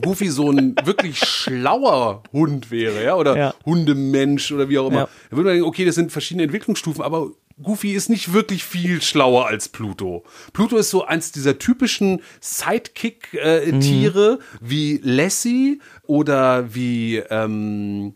[0.00, 3.54] Goofy so ein wirklich schlauer Hund wäre, ja, oder Ja.
[3.64, 5.08] Hundemensch oder wie auch immer, Ja.
[5.30, 7.30] dann würde man denken, okay, das sind verschiedene Entwicklungsstufen, aber
[7.62, 10.24] Goofy ist nicht wirklich viel schlauer als Pluto.
[10.52, 18.14] Pluto ist so eins dieser typischen Sidekick-Tiere wie Lassie oder wie ähm,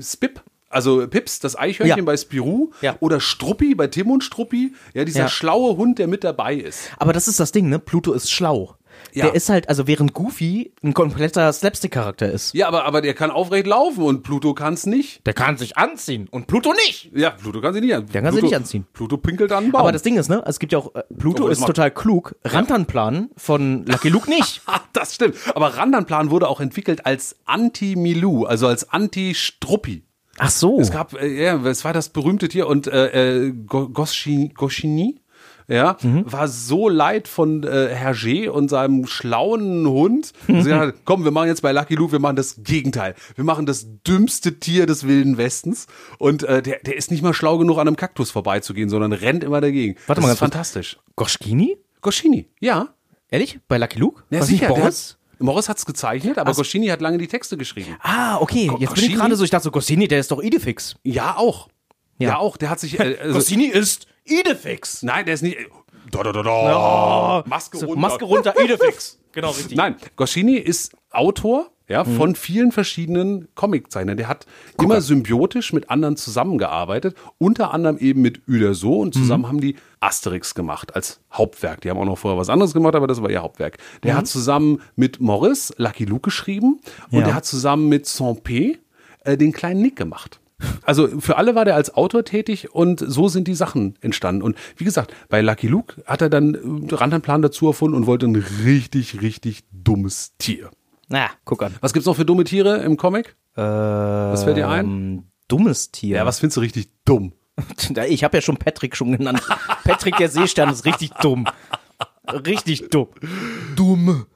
[0.00, 0.42] Spip.
[0.68, 2.04] Also Pips, das Eichhörnchen Ja.
[2.04, 2.96] bei Spirou Ja.
[3.00, 5.28] oder Struppi bei Tim und Struppi, ja, dieser Ja.
[5.28, 6.90] schlaue Hund, der mit dabei ist.
[6.98, 7.78] Aber das ist das Ding, ne?
[7.78, 8.76] Pluto ist schlau.
[9.16, 9.24] Ja.
[9.24, 12.52] Der ist halt, also während Goofy ein kompletter Slapstick-Charakter ist.
[12.54, 15.26] Ja, aber, aber der kann aufrecht laufen und Pluto kann es nicht.
[15.26, 17.10] Der kann sich anziehen und Pluto nicht.
[17.14, 18.06] Ja, Pluto kann sie nicht an.
[18.12, 18.86] Der kann Pluto, nicht anziehen.
[18.92, 19.80] Pluto pinkelt an einen Baum.
[19.80, 20.42] Aber das Ding ist, ne?
[20.46, 22.36] Es gibt ja auch, äh, Pluto Oh, ist total klug.
[22.44, 24.60] Rantanplan von Lucky Luke nicht.
[24.66, 25.36] Ah, das stimmt.
[25.54, 30.02] Aber Randanplan wurde auch entwickelt als Anti-Milou, also als Anti-Struppi.
[30.38, 30.78] Ach so.
[30.80, 35.20] Es gab, äh, ja, es war das berühmte Tier und äh, äh, Go- Goschi- Goscinny,
[35.68, 36.24] ja, Mhm.
[36.30, 40.32] war so leid von äh, Hergé und seinem schlauen Hund.
[40.46, 40.62] Mhm.
[40.62, 43.14] Sie hat, komm, wir machen jetzt bei Lucky Luke, wir machen das Gegenteil.
[43.34, 45.86] Wir machen das dümmste Tier des Wilden Westens.
[46.18, 49.42] Und äh, der, der ist nicht mal schlau genug, an einem Kaktus vorbeizugehen, sondern rennt
[49.44, 49.96] immer dagegen.
[50.06, 50.98] Warte das mal ist fantastisch.
[51.16, 51.76] Goschkini?
[52.00, 52.88] Goscinny, ja.
[53.30, 53.58] Ehrlich?
[53.66, 54.22] Bei Lucky Luke?
[54.30, 55.10] Ja, Was sicher, nicht Boris?
[55.10, 57.96] hat- Morris hat's gezeichnet, aber Goscinny hat lange die Texte geschrieben.
[58.00, 58.66] Ah, okay.
[58.66, 59.06] Jetzt bin Goscinny?
[59.08, 60.94] ich gerade so, ich dachte so, Goscinny, der ist doch Idefix.
[61.02, 61.68] Ja, auch.
[62.18, 62.36] Ja, Ja.
[62.38, 62.56] auch.
[62.56, 62.98] Der hat sich.
[62.98, 65.02] Äh, also, Goscinny ist Idefix.
[65.02, 65.58] nein, der ist nicht.
[66.10, 67.44] Da, da, da, da.
[67.46, 68.00] Maske So, runter.
[68.00, 69.18] Maske runter, Idefix.
[69.32, 69.76] Genau, richtig.
[69.76, 74.16] Nein, Goscinny ist Autor ja, von vielen verschiedenen Comiczeichnern.
[74.16, 74.46] Der hat
[74.80, 80.54] immer symbiotisch mit anderen zusammengearbeitet, unter anderem eben mit Uderso und zusammen haben die Asterix
[80.54, 81.82] gemacht als Hauptwerk.
[81.82, 83.76] Die haben auch noch vorher was anderes gemacht, aber das war ihr Hauptwerk.
[84.04, 87.24] Der hat zusammen mit Morris Lucky Luke geschrieben und Ja.
[87.26, 88.78] der hat zusammen mit Saint-Pé
[89.24, 90.40] äh, den kleinen Nick gemacht.
[90.84, 94.42] Also für alle war der als Autor tätig und so sind die Sachen entstanden.
[94.42, 96.54] Und wie gesagt, bei Lucky Luke hat er dann
[96.90, 100.70] äh, Rantanplan dazu erfunden und wollte ein richtig, richtig dummes Tier.
[101.08, 101.74] Na, guck an.
[101.80, 103.36] Was gibt's noch für dumme Tiere im Comic?
[103.56, 105.30] Äh, Was fällt dir ein?
[105.48, 106.16] Dummes Tier.
[106.18, 107.32] Ja, was findest du richtig dumm?
[108.08, 109.42] Ich habe ja schon Patrick schon genannt.
[109.84, 111.46] Patrick der Seestern ist richtig dumm.
[112.46, 113.08] Richtig dumm.
[113.76, 114.26] Dumm.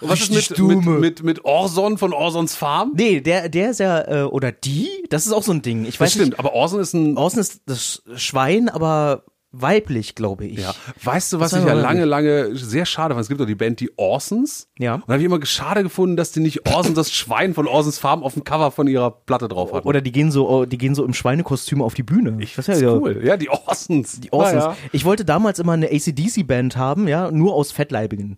[0.00, 0.98] Und was ist Richtig mit, mit, dumme.
[0.98, 2.92] mit, mit Orson von Orsons Farm?
[2.96, 5.84] Nee, der, der ist ja, äh, oder die, das ist auch so ein Ding.
[5.84, 6.38] Ich weiß das stimmt, nicht.
[6.38, 7.16] aber Orson ist ein.
[7.16, 10.58] Außen ist das Schwein, aber weiblich, glaube ich.
[10.60, 10.74] Ja.
[11.02, 13.22] Weißt du, was ich ja lange, lange sehr schade fand?
[13.22, 14.68] Es gibt doch die Band, die Orsons.
[14.78, 14.96] Ja.
[14.96, 17.98] Und da habe ich immer schade gefunden, dass die nicht Orson, das Schwein von Orsons
[17.98, 19.88] Farm, auf dem Cover von ihrer Platte drauf hatten.
[19.88, 22.36] Oder die gehen so, die gehen so im Schweinekostüm auf die Bühne.
[22.40, 23.20] ich das ist ja cool.
[23.24, 24.20] Ja, die Orsons.
[24.20, 24.64] Die Orsons.
[24.64, 24.76] Ja, ja.
[24.92, 28.36] Ich wollte damals immer eine ACDC-Band haben, ja, nur aus Fettleibigen.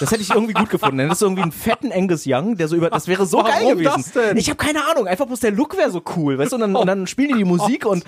[0.00, 0.98] Das hätte ich irgendwie gut gefunden.
[1.08, 3.76] Das ist irgendwie ein fetten Angus Young, der so über, das wäre so Warum geil
[3.76, 4.36] gewesen.
[4.36, 6.74] Ich habe keine Ahnung, einfach bloß der Look wäre so cool, weißt du, und dann,
[6.74, 8.02] und dann spielen die die Musik und,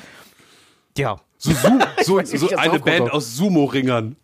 [0.96, 1.16] ja.
[1.38, 1.52] So,
[2.02, 4.16] so, weiß so eine Band aus Sumo-Ringern.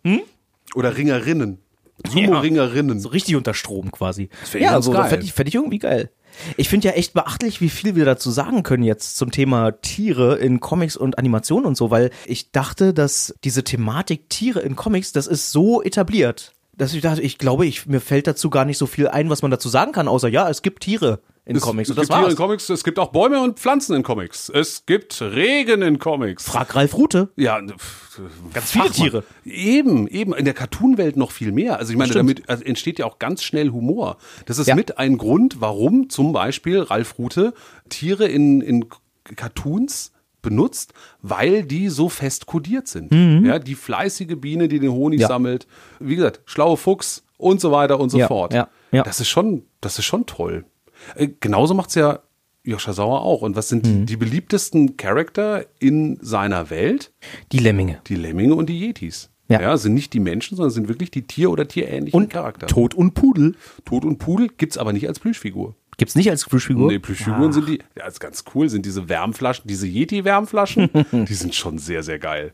[0.75, 1.59] Oder Ringerinnen.
[2.07, 3.01] Sumo-Ringerinnen.
[3.01, 4.29] So richtig unter Strom quasi.
[4.53, 5.09] ja, ganz so, geil.
[5.09, 6.11] fände ich, fänd ich irgendwie geil.
[6.59, 10.37] Ich finde ja echt beachtlich, wie viel wir dazu sagen können jetzt zum Thema Tiere
[10.37, 15.12] in Comics und Animationen und so, weil ich dachte, dass diese Thematik Tiere in Comics,
[15.12, 18.77] das ist so etabliert, dass ich dachte, ich glaube, ich, mir fällt dazu gar nicht
[18.77, 21.89] so viel ein, was man dazu sagen kann, außer ja, es gibt Tiere in Comics
[21.89, 24.49] es und das gibt Tiere in Comics, es gibt auch Bäume und Pflanzen in Comics.
[24.49, 26.45] Es gibt Regen in Comics.
[26.45, 27.29] Frag Ralf Rute.
[27.37, 28.21] Ja, pff,
[28.53, 28.91] Ganz viele.
[28.91, 29.25] Tiere.
[29.45, 30.35] Eben, eben.
[30.35, 31.79] In der Cartoon-Welt noch viel mehr.
[31.79, 32.31] Also ich meine, Stimmt.
[32.39, 34.17] damit also entsteht ja auch ganz schnell Humor.
[34.47, 34.75] Das ist Ja.
[34.75, 37.53] mit ein Grund, warum zum Beispiel Ralf Rute
[37.91, 38.87] Tiere in, in
[39.37, 40.93] Cartoons benutzt,
[41.23, 43.13] weil die so fest kodiert sind.
[43.45, 45.23] Ja, die fleißige Biene, die den Honig Mhm.
[45.23, 45.29] Ja.
[45.29, 45.67] sammelt.
[46.01, 48.55] Wie gesagt, schlaue Fuchs und so weiter und so Ja, fort.
[48.55, 49.03] ja, ja.
[49.03, 50.65] Das ist schon, das ist schon toll.
[51.15, 52.21] Äh, genauso macht's ja
[52.65, 53.43] Joscha Sauer auch.
[53.43, 54.07] Und was sind Mhm.
[54.07, 57.13] die, beliebtesten Charakter in seiner Welt?
[57.53, 57.99] Die Lemminge.
[58.09, 59.31] Die Lemminge und die Yetis.
[59.49, 59.77] Ja.
[59.77, 62.67] sind nicht die Menschen, sondern sind wirklich die Tier- oder tierähnlichen Und Charakter.
[62.67, 63.55] Tod und Pudel.
[63.85, 65.77] Tod und Pudel gibt's aber nicht als Plüschfigur.
[65.99, 66.89] Gibt's nicht als Plüschfigur?
[66.89, 70.91] Nee, Plüschfiguren sind die, ja, ist ganz cool, sind diese Wärmflaschen, diese Yeti-Wärmflaschen,
[71.29, 72.53] die sind schon sehr, sehr geil.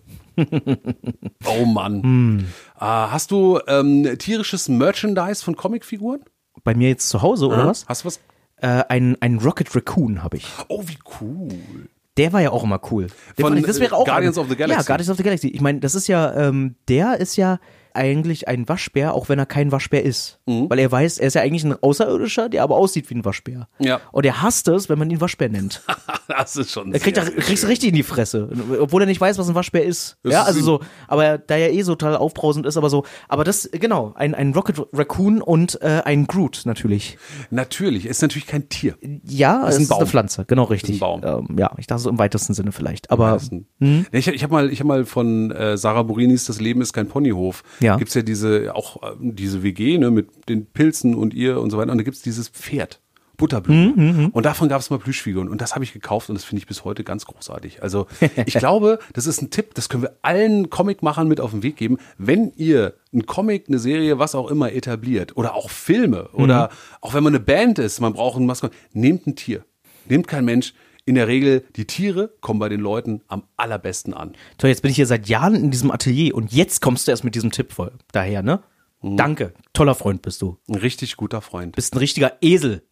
[1.47, 2.47] Oh Mann.
[2.78, 6.20] Äh, hast du ähm, tierisches Merchandise von Comicfiguren?
[6.62, 7.86] Bei mir jetzt zu Hause, oder was?
[7.88, 8.20] Hast du was?
[8.62, 10.46] Äh, ein, ein Rocket Raccoon habe ich.
[10.68, 11.88] Oh, wie cool.
[12.16, 13.08] Der war ja auch immer cool.
[13.38, 14.80] Von, ich- das wäre äh, auch Guardians ein- of the Galaxy.
[14.80, 15.48] Ja, Guardians of the Galaxy.
[15.48, 17.58] Ich meine, das ist ja, ähm, der ist ja,
[17.95, 20.38] eigentlich ein Waschbär, auch wenn er kein Waschbär ist.
[20.47, 20.68] Mhm.
[20.70, 23.68] Weil er weiß, er ist ja eigentlich ein Außerirdischer, der aber aussieht wie ein Waschbär.
[23.78, 24.01] Ja.
[24.12, 25.82] Und er hasst es, wenn man ihn Waschbär nennt.
[26.28, 27.68] Das ist schon Er kriegt, da, kriegst schön.
[27.68, 28.49] richtig in die Fresse,
[28.80, 30.16] obwohl er nicht weiß, was ein Waschbär ist.
[30.22, 32.76] Das ja, ist also ein- so, aber er- da er eh so total aufbrausend ist,
[32.78, 37.18] aber so, aber das, genau, ein, ein Rocket Raccoon und äh, ein Groot natürlich.
[37.51, 38.95] Natürlich, ist natürlich kein Tier.
[39.24, 40.09] Ja, es ein ist eine Baum.
[40.09, 41.01] Pflanze, genau richtig.
[41.01, 41.20] Baum.
[41.24, 43.38] Ähm, ja, ich dachte so im weitesten Sinne vielleicht, aber
[43.80, 46.93] Nee, Ich, ich habe mal, ich hab mal von äh, Sarah Burinis Das Leben ist
[46.93, 47.62] kein Ponyhof.
[47.82, 47.96] Ja.
[47.96, 51.78] Gibt's ja diese auch äh, diese WG ne, mit den Pilzen und ihr und so
[51.78, 51.92] weiter.
[51.92, 53.00] Und da gibt's dieses Pferd.
[53.38, 54.30] Butterblume.
[54.32, 55.48] Und davon gab es mal Plüschfiguren.
[55.48, 57.82] Und das habe ich gekauft und das finde ich bis heute ganz großartig.
[57.82, 58.06] Also
[58.46, 61.76] ich glaube, das ist ein Tipp, das können wir allen Comicmachern mit auf den Weg
[61.76, 61.98] geben.
[62.18, 66.70] Wenn ihr einen Comic, eine Serie, was auch immer etabliert oder auch Filme oder
[67.00, 69.64] auch wenn man eine Band ist, man braucht ein Maskott, nehmt ein Tier.
[70.08, 70.74] Nehmt kein Mensch.
[71.05, 74.34] In der Regel, die Tiere kommen bei den Leuten am allerbesten an.
[74.59, 77.24] toll, jetzt bin ich hier seit Jahren in diesem Atelier und jetzt kommst du erst
[77.24, 78.62] mit diesem Tipp voll daher, ne?
[79.03, 79.16] Mhm.
[79.16, 80.59] Danke, toller Freund bist du.
[80.68, 81.74] Ein richtig guter Freund.
[81.74, 82.82] Bist ein richtiger Esel.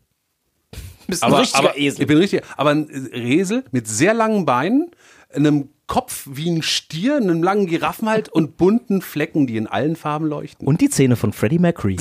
[1.07, 2.03] Bist ein richtiger aber Esel.
[2.03, 4.91] Ich bin richtig, aber ein Esel mit sehr langen Beinen,
[5.33, 10.27] einem Kopf wie ein Stier, einem langen Giraffenhalt und bunten Flecken, die in allen Farben
[10.27, 10.67] leuchten.
[10.67, 11.97] und die Zähne von Freddie Mercury.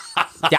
[0.50, 0.58] ja.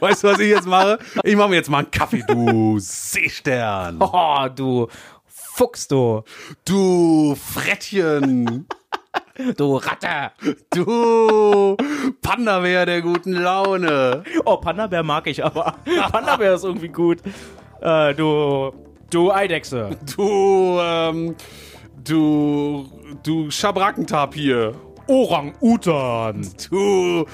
[0.00, 0.98] Weißt du, was ich jetzt mache?
[1.24, 3.98] Ich mache mir jetzt mal einen Kaffee, du Seestern.
[4.00, 4.88] Oh, du
[5.26, 6.22] Fuchs, du.
[6.64, 8.66] Du Frettchen.
[9.56, 10.32] Du Ratte.
[10.70, 11.76] Du
[12.22, 14.22] Panda-Bär der guten Laune.
[14.44, 15.76] Oh, Panda-Bär mag ich aber.
[16.12, 17.18] Panda-Bär ist irgendwie gut.
[17.80, 18.72] Äh, du,
[19.10, 19.96] du Eidechse.
[20.16, 21.34] Du, ähm,
[22.04, 22.88] du,
[23.22, 24.74] du Schabrackentapir.
[25.06, 26.46] Orang-Utan.
[26.70, 27.26] Du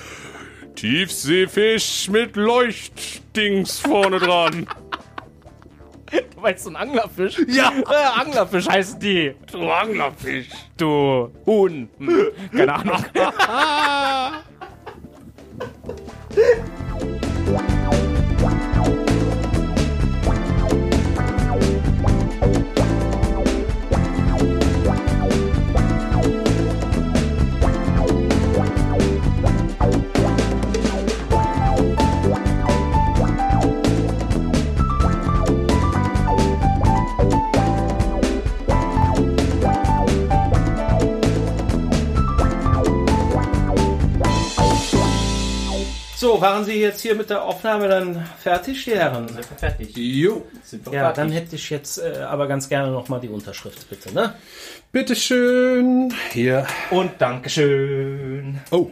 [0.75, 4.67] Tiefseefisch mit Leuchtdings vorne dran.
[6.11, 7.41] Du meinst so ein Anglerfisch?
[7.49, 7.71] Ja.
[7.71, 9.35] Äh, Anglerfisch heißen die.
[9.51, 10.49] Du Anglerfisch.
[10.77, 11.89] Du Huhn.
[11.99, 13.05] Hm, keine Ahnung.
[46.23, 49.29] So, waren Sie jetzt hier mit der Aufnahme dann fertig, die Herren?
[49.57, 49.97] Fertig.
[49.97, 50.47] Jo.
[50.93, 54.35] Ja, dann hätte ich jetzt äh, aber ganz gerne nochmal die Unterschrift, bitte, ne?
[54.93, 56.15] Bitteschön.
[56.31, 56.65] Hier.
[56.93, 58.61] Und Dankeschön.
[58.71, 58.91] Oh,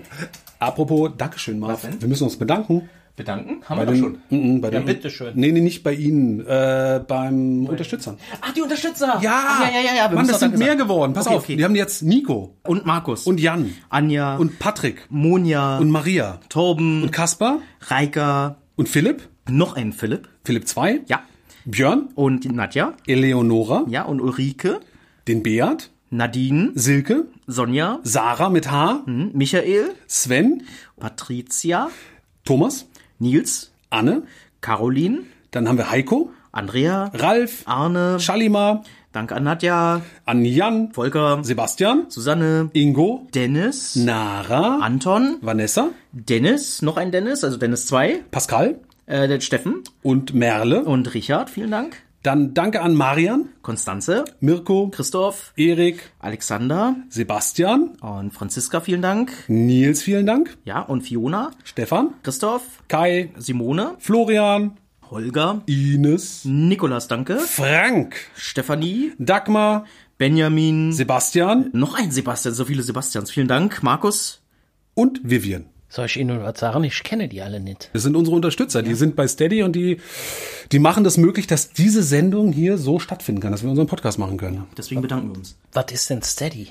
[0.59, 1.87] apropos Dankeschön, Marv.
[2.01, 2.91] Wir müssen uns bedanken.
[3.17, 3.63] Bedanken?
[3.69, 4.19] Haben Bei wir doch schon.
[4.31, 5.33] Mm, mm, bei Ja, den, bitteschön.
[5.35, 6.41] Nee, nee, nicht bei Ihnen.
[6.47, 8.17] Äh, beim Unterstützern.
[8.41, 9.19] Ach, die Unterstützer.
[9.23, 9.95] Ja, Ach, ja, ja, ja.
[9.97, 10.15] ja.
[10.15, 11.13] Mann, das sind mehr geworden.
[11.13, 11.59] Pass Okay, auf, okay.
[11.59, 13.27] wir haben jetzt Nico Und Markus.
[13.27, 14.37] und Jan Anja.
[14.37, 15.79] und Patrick Monja.
[15.79, 17.03] und Maria Torben.
[17.03, 18.57] und Kaspar Reika.
[18.77, 20.29] und Philipp, Noch ein Philipp.
[20.45, 21.21] Philipp 2, Ja.
[21.67, 22.95] Björn, Und Nadja.
[23.07, 24.05] Eleonora, Ja.
[24.05, 24.81] Und Ulrike.
[25.29, 26.71] den Beat, Nadine.
[26.75, 27.99] Silke, Sonja.
[28.03, 29.91] Sarah mit H, hm, Michael.
[30.07, 30.63] Sven,
[30.99, 31.91] Patricia.
[32.45, 32.87] Thomas,
[33.21, 33.71] Nils.
[33.91, 34.23] Anne,
[34.61, 35.21] Caroline.
[35.53, 37.11] dann haben wir Heiko, Andrea.
[37.15, 38.19] Ralf, Arne.
[38.21, 40.03] Shalimar, Danke an Nadja.
[40.25, 41.41] an Jan, Volker.
[41.43, 42.71] Sebastian, Susanne.
[42.73, 43.97] Ingo, Dennis.
[43.97, 45.39] Nara, Anton.
[45.41, 46.83] Vanessa, Dennis.
[46.83, 47.43] Noch ein Dennis.
[47.45, 48.23] Also Dennis 2.
[48.31, 49.83] Pascal Äh, Steffen.
[50.03, 50.85] und Merle.
[50.85, 51.51] Und Richard.
[51.51, 51.97] Vielen Dank.
[52.23, 54.25] Dann danke an Marian, Konstanze.
[54.41, 55.55] Mirko, Christoph.
[55.57, 56.97] Erik, Alexander.
[57.09, 58.81] Sebastian, Und Franziska.
[58.81, 59.33] Vielen Dank.
[59.49, 60.81] Nils, vielen Dank, Ja.
[60.83, 61.51] Und Fiona.
[61.65, 62.63] Stefan, Christoph.
[62.89, 63.95] Kai, Simone.
[64.01, 64.77] Florian,
[65.11, 65.63] Holger.
[65.67, 67.39] Ines, Nikolas, danke.
[67.39, 69.13] Frank, Stefanie.
[69.19, 69.87] Dagmar,
[70.19, 70.93] Benjamin.
[70.93, 72.55] Sebastian noch ein Sebastian.
[72.55, 73.31] So viele Sebastians.
[73.31, 73.83] Vielen Dank.
[73.83, 74.43] Markus.
[74.93, 75.70] und Vivian.
[75.93, 76.85] Soll ich Ihnen was sagen?
[76.85, 77.91] Ich kenne die alle nicht.
[77.93, 80.01] Das sind unsere Unterstützer, die sind bei Steady und die,
[80.71, 84.17] die machen das möglich, dass diese Sendung hier so stattfinden kann, dass wir unseren Podcast
[84.17, 84.69] machen können.
[84.79, 85.57] Deswegen bedanken wir uns.
[85.73, 86.69] Was ist denn Steady?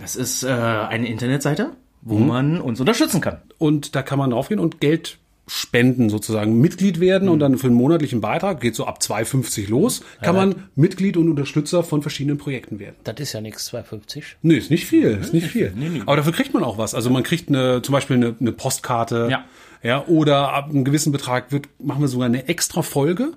[0.00, 1.70] Das ist äh, eine Internetseite,
[2.02, 3.38] wo man uns unterstützen kann.
[3.58, 5.18] Und da kann man draufgehen und Geld
[5.48, 10.02] spenden sozusagen, Mitglied werden und dann für einen monatlichen Beitrag, geht so ab 2,50 los,
[10.22, 12.96] kann man Mitglied und Unterstützer von verschiedenen Projekten werden.
[13.04, 14.22] Das ist ja nichts 2,50.
[14.42, 15.72] Nee, ist nicht viel, ist nicht viel.
[16.06, 16.94] Aber dafür kriegt man auch was.
[16.94, 19.28] Also man kriegt eine, zum Beispiel eine, eine Postkarte.
[19.30, 19.44] Ja.
[19.82, 23.32] Ja, oder ab einem gewissen Betrag wird, machen wir sogar eine extra Folge,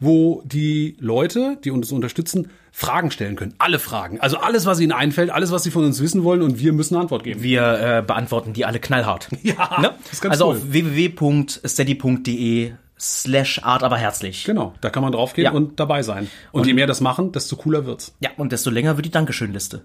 [0.00, 3.54] wo die Leute, die uns unterstützen, Fragen stellen können.
[3.58, 4.18] Alle Fragen.
[4.20, 6.94] Also alles, was ihnen einfällt, alles, was sie von uns wissen wollen und wir müssen
[6.94, 7.42] eine Antwort geben.
[7.42, 9.28] Wir äh, beantworten die alle knallhart.
[9.42, 9.94] Ja, ne?
[10.04, 10.56] das ist ganz Also cool.
[10.56, 14.44] auf www.steady.de slash art aber herzlich.
[14.44, 15.52] Genau, da kann man draufgehen Ja.
[15.52, 16.30] und dabei sein.
[16.52, 18.14] Und, je mehr das machen, desto cooler wird's.
[18.20, 19.82] Ja, und desto länger wird die Dankeschönliste.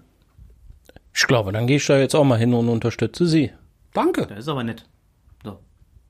[1.14, 3.50] Ich glaube, dann gehe ich da jetzt auch mal hin und unterstütze Sie.
[3.92, 4.26] Danke.
[4.28, 4.86] Das ist aber nett.
[5.42, 5.58] So,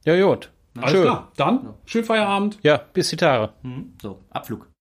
[0.09, 0.50] Ja, gut.
[0.78, 1.02] Alles Schön.
[1.02, 1.32] klar.
[1.36, 2.59] Dann, schönen Feierabend.
[2.62, 3.52] Ja, bis die Tage.
[4.00, 4.68] so Abflug.